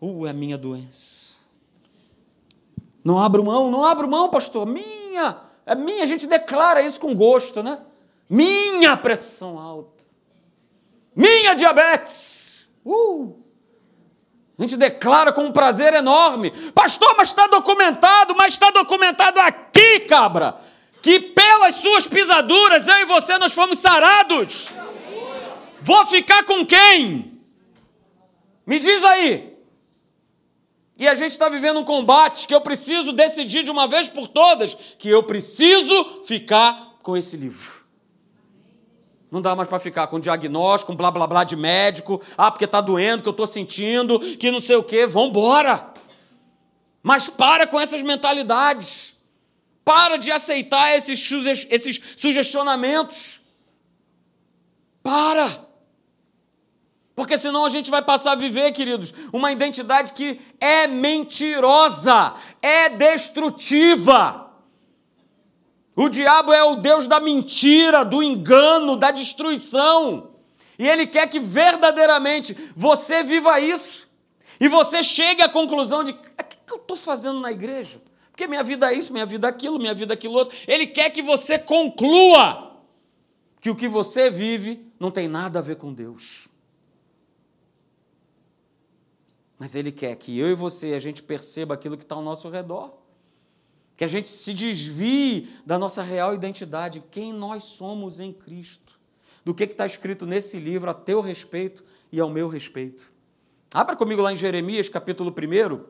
[0.00, 1.40] Uh, é minha doença.
[3.04, 4.66] Não abro mão, não abro mão, pastor.
[4.66, 6.04] Minha, é minha.
[6.04, 7.84] A gente declara isso com gosto, né?
[8.30, 9.93] Minha pressão alta.
[11.14, 12.68] Minha diabetes!
[12.84, 13.44] Uh!
[14.58, 16.52] A gente declara com um prazer enorme.
[16.72, 20.56] Pastor, mas está documentado, mas está documentado aqui, cabra,
[21.02, 24.70] que pelas suas pisaduras eu e você nós fomos sarados.
[25.80, 27.40] Vou ficar com quem?
[28.66, 29.54] Me diz aí.
[30.98, 34.28] E a gente está vivendo um combate que eu preciso decidir de uma vez por
[34.28, 37.83] todas que eu preciso ficar com esse livro.
[39.34, 42.22] Não dá mais para ficar com diagnóstico, com blá blá blá de médico.
[42.38, 45.08] Ah, porque está doendo, que eu estou sentindo, que não sei o quê.
[45.08, 45.92] Vambora!
[47.02, 49.16] Mas para com essas mentalidades.
[49.84, 51.18] Para de aceitar esses,
[51.68, 53.40] esses sugestionamentos.
[55.02, 55.66] Para!
[57.16, 62.88] Porque senão a gente vai passar a viver, queridos, uma identidade que é mentirosa, é
[62.88, 64.43] destrutiva.
[65.96, 70.32] O diabo é o Deus da mentira, do engano, da destruição.
[70.78, 74.08] E ele quer que verdadeiramente você viva isso.
[74.58, 78.02] E você chegue à conclusão de: o que eu estou fazendo na igreja?
[78.30, 80.58] Porque minha vida é isso, minha vida é aquilo, minha vida é aquilo outro.
[80.66, 82.82] Ele quer que você conclua
[83.60, 86.48] que o que você vive não tem nada a ver com Deus.
[89.56, 92.48] Mas ele quer que eu e você a gente perceba aquilo que está ao nosso
[92.48, 93.03] redor.
[93.96, 98.98] Que a gente se desvie da nossa real identidade, quem nós somos em Cristo.
[99.44, 103.12] Do que está escrito nesse livro a teu respeito e ao meu respeito.
[103.72, 105.84] Abra comigo lá em Jeremias, capítulo 1.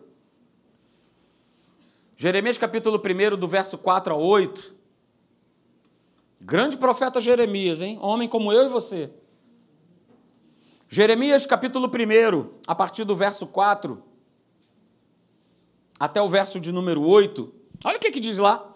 [2.16, 4.74] Jeremias, capítulo 1, do verso 4 a 8.
[6.40, 7.98] Grande profeta Jeremias, hein?
[8.00, 9.10] Homem como eu e você.
[10.88, 14.02] Jeremias, capítulo 1, a partir do verso 4
[15.98, 17.63] até o verso de número 8.
[17.84, 18.66] Olha o que, que diz lá.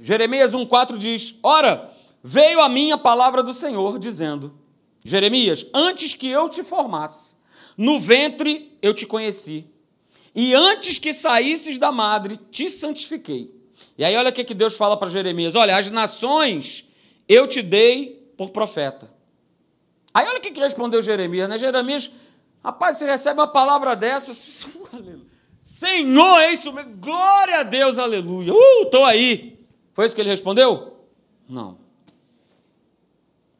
[0.00, 4.56] Jeremias 1,4 diz: Ora, veio a minha palavra do Senhor, dizendo:
[5.04, 7.36] Jeremias, antes que eu te formasse,
[7.76, 9.66] no ventre eu te conheci,
[10.34, 13.52] e antes que saísses da madre, te santifiquei.
[13.96, 16.92] E aí, olha o que, que Deus fala para Jeremias: Olha, as nações
[17.28, 19.10] eu te dei por profeta.
[20.14, 21.58] Aí, olha o que, que respondeu Jeremias, né?
[21.58, 22.10] Jeremias,
[22.62, 24.32] rapaz, você recebe uma palavra dessa,
[24.92, 25.17] aleluia.
[25.58, 26.96] Senhor, é isso mesmo.
[26.96, 28.52] Glória a Deus, aleluia.
[28.52, 29.58] Uh, estou aí.
[29.92, 30.96] Foi isso que ele respondeu?
[31.48, 31.72] Não.
[31.72, 31.78] O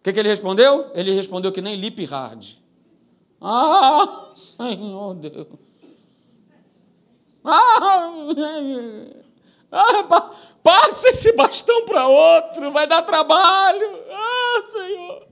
[0.02, 0.90] que, que ele respondeu?
[0.94, 2.44] Ele respondeu que nem lip hard.
[3.40, 5.46] Ah, Senhor Deus.
[7.44, 8.10] Ah,
[9.72, 10.30] ah
[10.62, 14.04] passa esse bastão para outro, vai dar trabalho.
[14.10, 15.28] Ah, Senhor.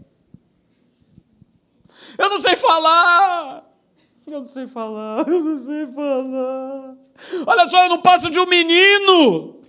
[2.19, 3.65] Eu não sei falar.
[4.27, 6.97] Eu não sei falar, eu não sei falar.
[7.47, 9.61] Olha só, eu não passo de um menino.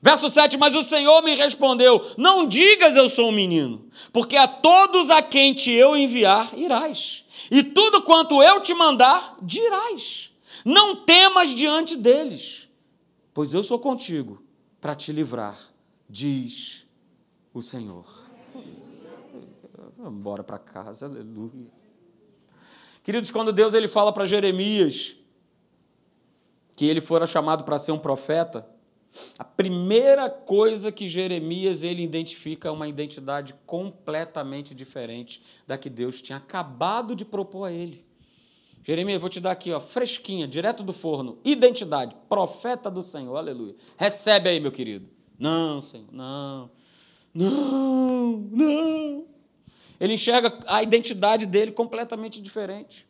[0.00, 4.48] Verso 7: Mas o Senhor me respondeu: Não digas eu sou um menino, porque a
[4.48, 10.32] todos a quem te eu enviar irás, e tudo quanto eu te mandar dirás.
[10.64, 12.68] Não temas diante deles,
[13.34, 14.42] pois eu sou contigo
[14.80, 15.56] para te livrar,
[16.08, 16.86] diz
[17.52, 18.04] o Senhor.
[19.98, 21.75] Embora para casa, aleluia.
[23.06, 25.14] Queridos, quando Deus ele fala para Jeremias
[26.76, 28.68] que ele fora chamado para ser um profeta,
[29.38, 36.20] a primeira coisa que Jeremias ele identifica é uma identidade completamente diferente da que Deus
[36.20, 38.04] tinha acabado de propor a ele.
[38.82, 43.76] Jeremias, vou te dar aqui, ó, fresquinha, direto do forno, identidade, profeta do Senhor, aleluia.
[43.96, 45.08] Recebe aí, meu querido.
[45.38, 46.72] Não, Senhor, não,
[47.32, 49.35] não, não.
[49.98, 53.08] Ele enxerga a identidade dele completamente diferente.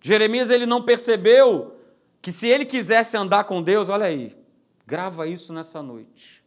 [0.00, 1.76] Jeremias ele não percebeu
[2.22, 4.36] que se ele quisesse andar com Deus, olha aí,
[4.86, 6.44] grava isso nessa noite.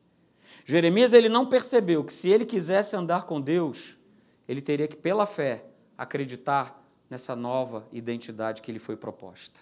[0.66, 3.98] Jeremias ele não percebeu que se ele quisesse andar com Deus,
[4.48, 5.66] ele teria que pela fé
[5.98, 9.60] acreditar nessa nova identidade que lhe foi proposta.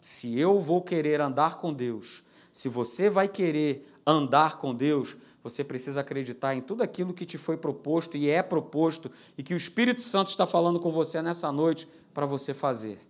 [0.00, 5.64] Se eu vou querer andar com Deus, se você vai querer andar com Deus, você
[5.64, 9.56] precisa acreditar em tudo aquilo que te foi proposto e é proposto e que o
[9.56, 13.00] Espírito Santo está falando com você nessa noite para você fazer.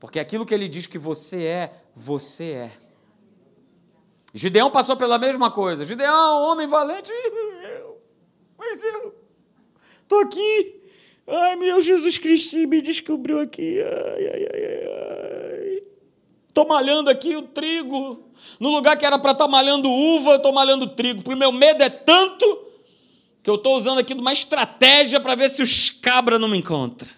[0.00, 2.72] Porque aquilo que ele diz que você é, você é.
[4.32, 5.84] Gideão passou pela mesma coisa.
[5.84, 8.00] Gideão, homem valente, eu,
[8.58, 9.14] mas eu
[10.02, 10.82] estou aqui.
[11.26, 13.80] Ai, meu Jesus Cristo me descobriu aqui.
[13.80, 15.23] Ai, ai, ai, ai.
[16.54, 18.22] Estou malhando aqui o trigo.
[18.60, 21.20] No lugar que era para estar tá malhando uva, eu estou malhando trigo.
[21.20, 22.46] Porque o meu medo é tanto
[23.42, 27.10] que eu estou usando aqui uma estratégia para ver se os cabras não me encontram.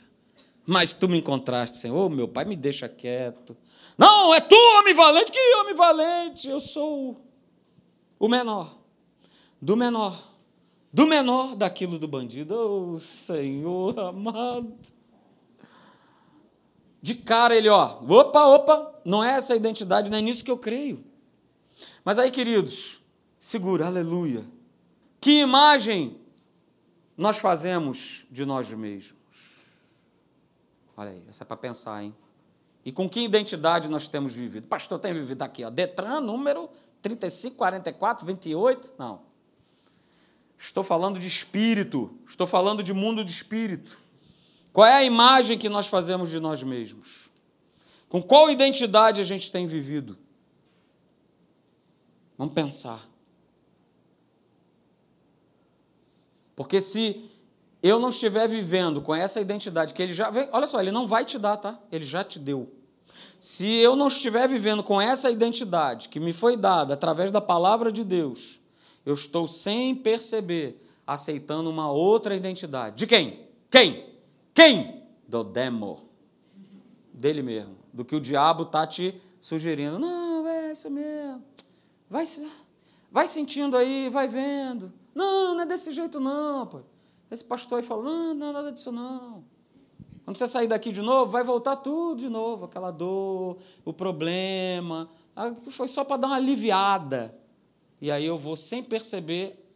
[0.65, 2.07] Mas tu me encontraste, Senhor.
[2.07, 3.55] Oh, meu pai, me deixa quieto.
[3.99, 5.31] Não, é tu, homem valente.
[5.31, 6.49] Que homem valente?
[6.49, 7.21] Eu sou
[8.19, 8.75] o menor.
[9.61, 10.17] Do menor.
[10.91, 12.55] Do menor daquilo do bandido.
[12.95, 14.73] Oh, Senhor amado.
[17.03, 20.51] De cara ele, ó, opa, opa, não é essa a identidade, não é nisso que
[20.51, 21.03] eu creio.
[22.05, 23.01] Mas aí, queridos,
[23.39, 24.45] segura, aleluia.
[25.21, 26.21] Que imagem
[27.17, 29.17] nós fazemos de nós mesmos?
[30.97, 32.15] Olha aí, essa é para pensar, hein?
[32.85, 34.67] E com que identidade nós temos vivido?
[34.67, 36.69] Pastor, tem vivido aqui, ó, Detran, número
[37.01, 38.95] 35, 44, 28?
[38.99, 39.23] Não.
[40.59, 43.99] Estou falando de espírito, estou falando de mundo de espírito.
[44.73, 47.31] Qual é a imagem que nós fazemos de nós mesmos?
[48.09, 50.17] Com qual identidade a gente tem vivido?
[52.39, 53.09] Vamos pensar.
[56.55, 57.29] Porque se
[57.83, 60.33] eu não estiver vivendo com essa identidade que ele já.
[60.53, 61.79] Olha só, ele não vai te dar, tá?
[61.93, 62.73] Ele já te deu.
[63.39, 67.93] Se eu não estiver vivendo com essa identidade que me foi dada através da palavra
[67.93, 68.61] de Deus,
[69.05, 72.97] eu estou sem perceber aceitando uma outra identidade.
[72.97, 73.47] De quem?
[73.71, 74.07] Quem?
[74.53, 75.03] Quem?
[75.29, 76.09] Do demo.
[77.13, 77.76] Dele mesmo.
[77.97, 79.99] Do que o diabo está te sugerindo.
[79.99, 81.43] Não, é isso mesmo.
[82.11, 82.25] Vai,
[83.11, 84.93] vai sentindo aí, vai vendo.
[85.15, 86.83] Não, não é desse jeito não, pai.
[87.31, 89.43] Esse pastor aí fala, não, não é nada disso não.
[90.27, 95.09] Quando você sair daqui de novo, vai voltar tudo de novo, aquela dor, o problema.
[95.35, 97.35] Ah, foi só para dar uma aliviada.
[97.99, 99.67] E aí eu vou, sem perceber,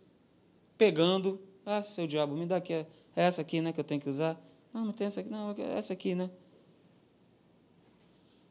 [0.77, 1.41] pegando.
[1.65, 2.75] Ah, seu diabo, me dá aqui.
[2.75, 4.39] É essa aqui, né, que eu tenho que usar.
[4.75, 6.31] Não, não tem essa aqui, não, é essa aqui, né?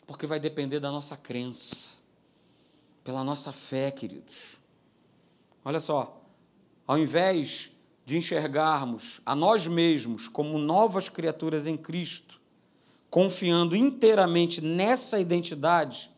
[0.10, 1.92] Porque vai depender da nossa crença,
[3.04, 4.58] pela nossa fé, queridos.
[5.64, 6.20] Olha só,
[6.88, 7.70] ao invés
[8.06, 12.42] de enxergarmos a nós mesmos como novas criaturas em Cristo,
[13.08, 16.10] confiando inteiramente nessa identidade,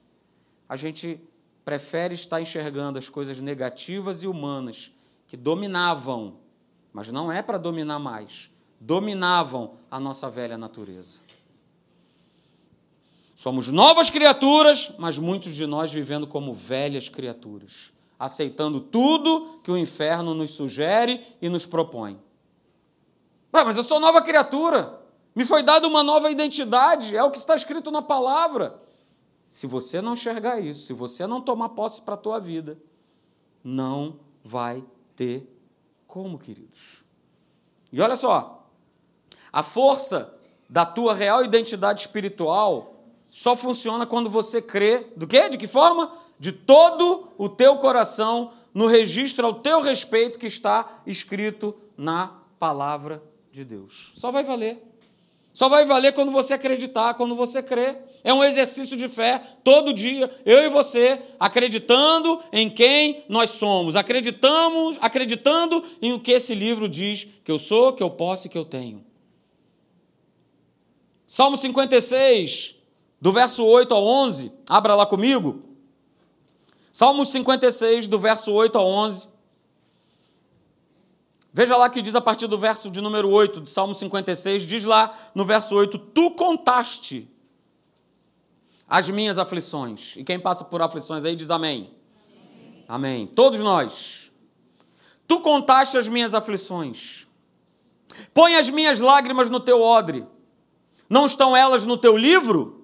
[0.70, 1.20] a gente
[1.66, 4.94] prefere estar enxergando as coisas negativas e humanas
[5.28, 6.38] que dominavam,
[6.94, 8.50] mas não é para dominar mais,
[8.80, 11.30] dominavam a nossa velha natureza.
[13.42, 19.78] Somos novas criaturas, mas muitos de nós vivendo como velhas criaturas aceitando tudo que o
[19.78, 22.22] inferno nos sugere e nos propõe.
[23.52, 25.02] Ah, mas eu sou nova criatura,
[25.34, 28.80] me foi dada uma nova identidade, é o que está escrito na palavra.
[29.48, 32.78] Se você não enxergar isso, se você não tomar posse para a tua vida,
[33.64, 34.86] não vai
[35.16, 35.52] ter
[36.06, 37.04] como, queridos.
[37.92, 38.70] E olha só,
[39.52, 40.32] a força
[40.70, 42.91] da tua real identidade espiritual
[43.32, 45.50] só funciona quando você crê do quê?
[45.50, 46.12] De que forma?
[46.42, 53.22] de todo o teu coração no registro ao teu respeito que está escrito na palavra
[53.52, 54.12] de Deus.
[54.16, 54.82] Só vai valer.
[55.54, 57.96] Só vai valer quando você acreditar, quando você crer.
[58.24, 63.96] É um exercício de fé todo dia, eu e você, acreditando em quem nós somos,
[63.96, 68.50] acreditamos, acreditando em o que esse livro diz que eu sou, que eu posso e
[68.50, 69.06] que eu tenho.
[71.28, 72.81] Salmo 56,
[73.22, 75.62] do verso 8 ao 11, abra lá comigo.
[76.92, 79.30] Salmo 56, do verso 8 ao 11.
[81.54, 84.86] Veja lá que diz a partir do verso de número 8 do Salmo 56, diz
[84.86, 87.30] lá no verso 8: Tu contaste
[88.88, 90.18] as minhas aflições.
[90.18, 91.94] E quem passa por aflições aí diz amém.
[92.88, 93.16] Amém.
[93.16, 93.28] amém.
[93.28, 94.32] Todos nós.
[95.28, 97.28] Tu contaste as minhas aflições.
[98.34, 100.26] Põe as minhas lágrimas no teu odre.
[101.08, 102.81] Não estão elas no teu livro?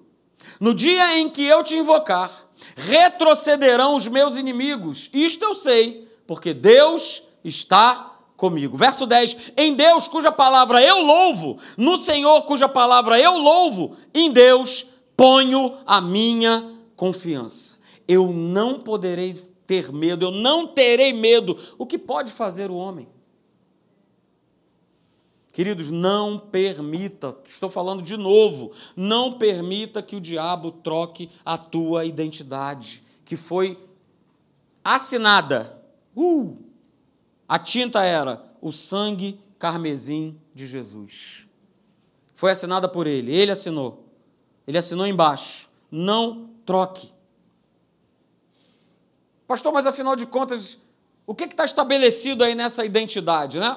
[0.60, 2.30] No dia em que eu te invocar,
[2.76, 5.10] retrocederão os meus inimigos.
[5.12, 8.76] Isto eu sei, porque Deus está comigo.
[8.76, 14.32] Verso 10: Em Deus, cuja palavra eu louvo, no Senhor, cuja palavra eu louvo, em
[14.32, 14.86] Deus
[15.16, 17.76] ponho a minha confiança.
[18.06, 19.34] Eu não poderei
[19.66, 21.58] ter medo, eu não terei medo.
[21.76, 23.08] O que pode fazer o homem?
[25.58, 32.04] Queridos, não permita, estou falando de novo, não permita que o diabo troque a tua
[32.04, 33.76] identidade, que foi
[34.84, 35.82] assinada.
[36.14, 36.56] Uh,
[37.48, 41.48] a tinta era o sangue carmesim de Jesus.
[42.36, 44.06] Foi assinada por ele, ele assinou.
[44.64, 45.72] Ele assinou embaixo.
[45.90, 47.10] Não troque.
[49.44, 50.78] Pastor, mas afinal de contas,
[51.26, 53.74] o que está estabelecido aí nessa identidade, né?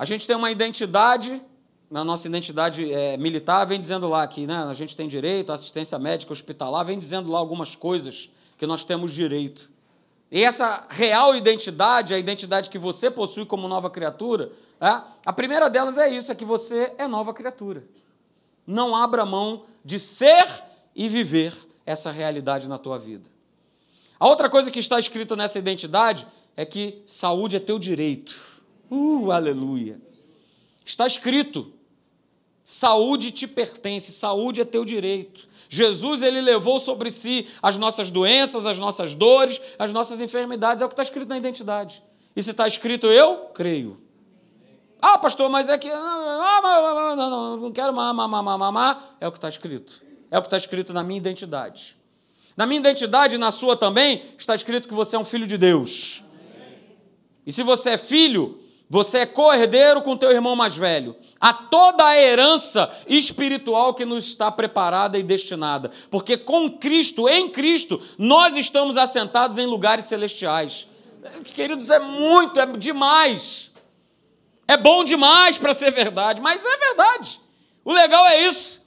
[0.00, 1.44] A gente tem uma identidade,
[1.90, 5.54] na nossa identidade é, militar, vem dizendo lá que né, a gente tem direito à
[5.54, 9.70] assistência médica hospitalar, vem dizendo lá algumas coisas que nós temos direito.
[10.32, 15.68] E essa real identidade, a identidade que você possui como nova criatura, é, a primeira
[15.68, 17.84] delas é isso: é que você é nova criatura.
[18.66, 20.46] Não abra mão de ser
[20.96, 21.52] e viver
[21.84, 23.28] essa realidade na tua vida.
[24.18, 26.26] A outra coisa que está escrita nessa identidade
[26.56, 28.49] é que saúde é teu direito.
[28.90, 30.00] Uh, aleluia!
[30.84, 31.72] Está escrito:
[32.64, 35.48] saúde te pertence, saúde é teu direito.
[35.68, 40.82] Jesus ele levou sobre si as nossas doenças, as nossas dores, as nossas enfermidades.
[40.82, 42.02] É o que está escrito na identidade.
[42.34, 44.00] E se está escrito eu, creio.
[45.00, 45.88] Ah, pastor, mas é que.
[45.88, 49.16] Não, não, não, não quero mamar, mamar, mamar.
[49.20, 50.02] É o que está escrito.
[50.30, 51.96] É o que está escrito na minha identidade.
[52.56, 55.56] Na minha identidade e na sua também está escrito que você é um filho de
[55.56, 56.22] Deus.
[57.46, 58.60] E se você é filho,
[58.92, 61.14] você é co-herdeiro com teu irmão mais velho.
[61.40, 65.92] A toda a herança espiritual que nos está preparada e destinada.
[66.10, 70.88] Porque com Cristo, em Cristo, nós estamos assentados em lugares celestiais.
[71.54, 73.70] Queridos, é muito, é demais.
[74.66, 77.40] É bom demais para ser verdade, mas é verdade.
[77.84, 78.84] O legal é isso.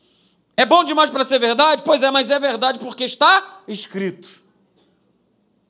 [0.58, 1.82] É bom demais para ser verdade?
[1.86, 4.44] Pois é, mas é verdade porque está escrito.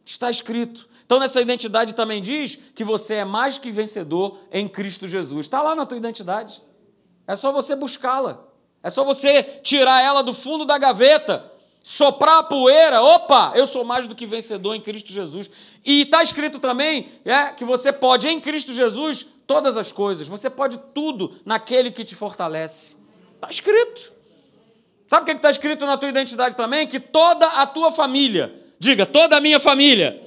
[0.04, 0.90] Está escrito.
[1.06, 5.46] Então, nessa identidade também diz que você é mais que vencedor em Cristo Jesus.
[5.46, 6.62] Está lá na tua identidade.
[7.28, 8.44] É só você buscá-la.
[8.82, 11.50] É só você tirar ela do fundo da gaveta,
[11.82, 13.02] soprar a poeira.
[13.02, 15.50] Opa, eu sou mais do que vencedor em Cristo Jesus.
[15.86, 20.28] E está escrito também é, que você pode, em Cristo Jesus, todas as coisas.
[20.28, 22.98] Você pode tudo naquele que te fortalece.
[23.36, 24.12] Está escrito.
[25.08, 26.88] Sabe o que está escrito na tua identidade também?
[26.88, 30.22] Que toda a tua família, diga, toda a minha família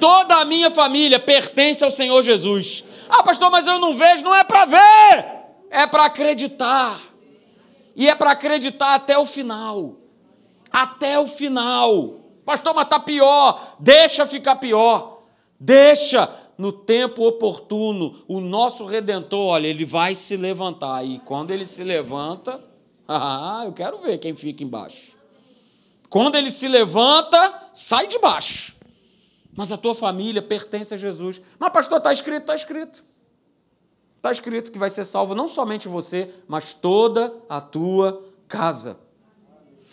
[0.00, 2.84] toda a minha família pertence ao Senhor Jesus.
[3.08, 4.24] Ah, pastor, mas eu não vejo.
[4.24, 5.26] Não é para ver,
[5.70, 7.00] é para acreditar.
[7.94, 9.96] E é para acreditar até o final.
[10.70, 12.20] Até o final.
[12.44, 13.76] Pastor, mas está pior.
[13.80, 15.22] Deixa ficar pior.
[15.58, 16.28] Deixa
[16.58, 18.22] no tempo oportuno.
[18.28, 21.04] O nosso redentor, olha, ele vai se levantar.
[21.04, 22.62] E quando ele se levanta,
[23.08, 25.16] ah, eu quero ver quem fica embaixo.
[26.08, 28.75] Quando ele se levanta, sai de baixo
[29.56, 31.40] mas a tua família pertence a Jesus.
[31.58, 33.02] Mas, pastor, está escrito, está escrito.
[34.18, 38.98] Está escrito que vai ser salvo não somente você, mas toda a tua casa.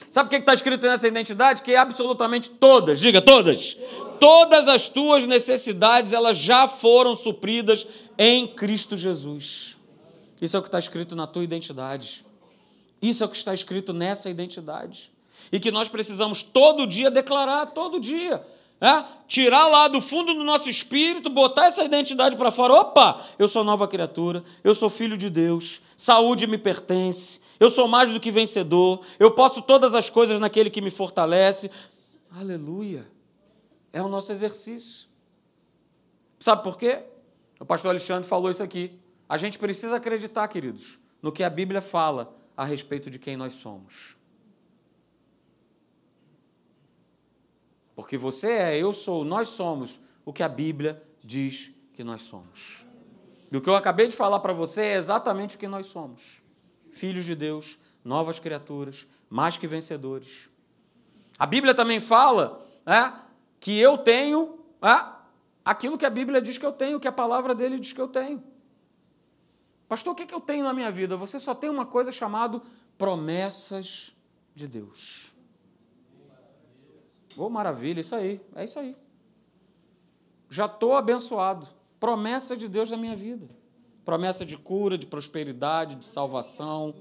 [0.09, 1.61] Sabe o que está escrito nessa identidade?
[1.61, 3.77] Que é absolutamente todas, diga todas.
[4.19, 7.87] Todas as tuas necessidades, elas já foram supridas
[8.17, 9.77] em Cristo Jesus.
[10.41, 12.25] Isso é o que está escrito na tua identidade.
[13.01, 15.11] Isso é o que está escrito nessa identidade.
[15.51, 18.43] E que nós precisamos todo dia declarar, todo dia
[18.83, 19.05] é?
[19.25, 22.73] tirar lá do fundo do nosso espírito, botar essa identidade para fora.
[22.73, 27.87] Opa, eu sou nova criatura, eu sou filho de Deus, saúde me pertence, eu sou
[27.87, 31.71] mais do que vencedor, eu posso todas as coisas naquele que me fortalece.
[32.29, 33.07] Aleluia.
[33.93, 35.07] É o nosso exercício.
[36.37, 37.03] Sabe por quê?
[37.59, 38.99] O pastor Alexandre falou isso aqui.
[39.29, 43.53] A gente precisa acreditar, queridos, no que a Bíblia fala a respeito de quem nós
[43.53, 44.17] somos.
[47.95, 52.85] Porque você é, eu sou, nós somos o que a Bíblia diz que nós somos.
[53.51, 56.41] E o que eu acabei de falar para você é exatamente o que nós somos:
[56.91, 60.49] filhos de Deus, novas criaturas, mais que vencedores.
[61.37, 63.13] A Bíblia também fala né,
[63.59, 65.13] que eu tenho né,
[65.63, 68.07] aquilo que a Bíblia diz que eu tenho, que a palavra dele diz que eu
[68.07, 68.43] tenho.
[69.87, 71.15] Pastor, o que, que eu tenho na minha vida?
[71.15, 72.61] Você só tem uma coisa chamada
[72.97, 74.15] promessas
[74.55, 75.32] de Deus.
[77.37, 78.95] Oh, maravilha, isso aí, é isso aí.
[80.49, 81.67] Já estou abençoado.
[81.99, 83.47] Promessa de Deus na minha vida.
[84.05, 86.93] Promessa de cura, de prosperidade, de salvação,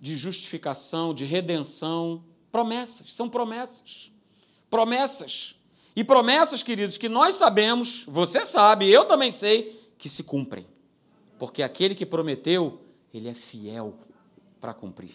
[0.00, 2.22] de justificação, de redenção.
[2.52, 4.12] Promessas, são promessas.
[4.70, 5.56] Promessas.
[5.96, 10.66] E promessas, queridos, que nós sabemos, você sabe, eu também sei, que se cumprem.
[11.38, 12.80] Porque aquele que prometeu,
[13.12, 13.94] ele é fiel
[14.60, 15.12] para cumprir.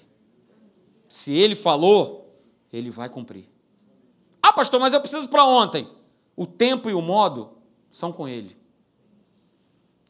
[1.07, 2.28] Se ele falou,
[2.71, 3.49] ele vai cumprir.
[4.41, 5.89] Ah, pastor, mas eu preciso para ontem.
[6.35, 7.57] O tempo e o modo
[7.91, 8.57] são com ele.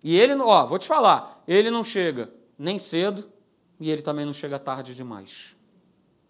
[0.03, 3.29] E ele, ó, vou te falar, ele não chega nem cedo
[3.79, 5.55] e ele também não chega tarde demais.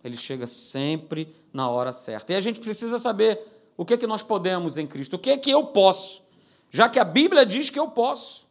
[0.03, 2.33] Ele chega sempre na hora certa.
[2.33, 3.39] E a gente precisa saber
[3.75, 6.23] o que é que nós podemos em Cristo, o que é que eu posso,
[6.69, 8.47] já que a Bíblia diz que eu posso.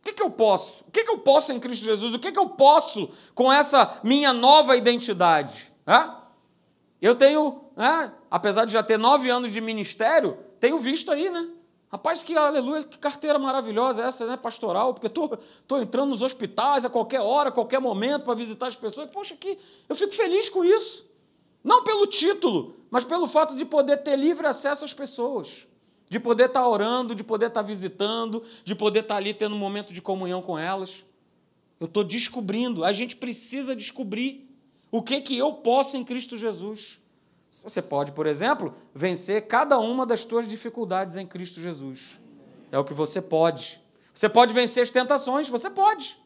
[0.00, 0.84] O que, é que eu posso?
[0.88, 2.12] O que, é que eu posso em Cristo Jesus?
[2.12, 5.72] O que, é que eu posso com essa minha nova identidade?
[5.86, 6.21] É?
[7.02, 11.48] Eu tenho, né, apesar de já ter nove anos de ministério, tenho visto aí, né?
[11.90, 16.22] Rapaz, que aleluia, que carteira maravilhosa essa, né, pastoral, porque estou tô, tô entrando nos
[16.22, 19.10] hospitais a qualquer hora, a qualquer momento para visitar as pessoas.
[19.10, 21.04] Poxa, que eu fico feliz com isso.
[21.62, 25.66] Não pelo título, mas pelo fato de poder ter livre acesso às pessoas,
[26.08, 29.34] de poder estar tá orando, de poder estar tá visitando, de poder estar tá ali
[29.34, 31.04] tendo um momento de comunhão com elas.
[31.80, 34.51] Eu estou descobrindo, a gente precisa descobrir
[34.92, 37.00] o que, que eu posso em Cristo Jesus?
[37.48, 42.20] Você pode, por exemplo, vencer cada uma das suas dificuldades em Cristo Jesus.
[42.70, 43.80] É o que você pode.
[44.14, 46.16] Você pode vencer as tentações, você pode.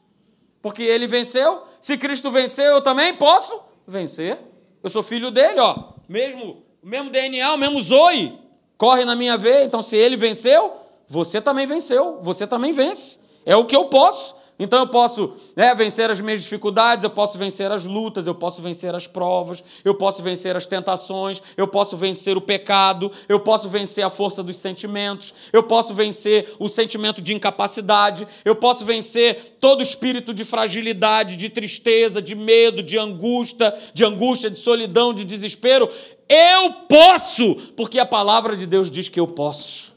[0.60, 1.62] Porque ele venceu.
[1.80, 4.40] Se Cristo venceu, eu também posso vencer.
[4.82, 5.92] Eu sou filho dele, ó.
[6.08, 8.38] Mesmo, mesmo DNA, o mesmo Zoe
[8.76, 9.64] corre na minha veia.
[9.64, 10.72] Então, se ele venceu,
[11.08, 12.20] você também venceu.
[12.22, 13.20] Você também vence.
[13.44, 14.35] É o que eu posso.
[14.58, 18.62] Então eu posso né, vencer as minhas dificuldades, eu posso vencer as lutas, eu posso
[18.62, 23.68] vencer as provas, eu posso vencer as tentações, eu posso vencer o pecado, eu posso
[23.68, 29.56] vencer a força dos sentimentos, eu posso vencer o sentimento de incapacidade, eu posso vencer
[29.60, 35.24] todo espírito de fragilidade, de tristeza, de medo, de angústia, de angústia, de solidão, de
[35.24, 35.90] desespero.
[36.26, 39.94] Eu posso, porque a palavra de Deus diz que eu posso.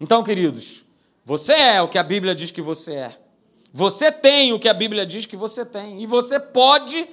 [0.00, 0.87] Então, queridos,
[1.28, 3.22] você é o que a Bíblia diz que você é.
[3.70, 6.02] Você tem o que a Bíblia diz que você tem.
[6.02, 7.06] E você pode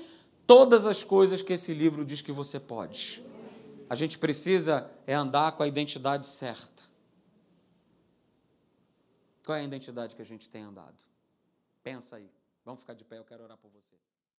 [0.47, 3.21] todas as coisas que esse livro diz que você pode.
[3.89, 6.83] A gente precisa é andar com a identidade certa.
[9.45, 10.95] Qual é a identidade que a gente tem andado?
[11.83, 12.31] Pensa aí.
[12.63, 13.95] Vamos ficar de pé, eu quero orar por você.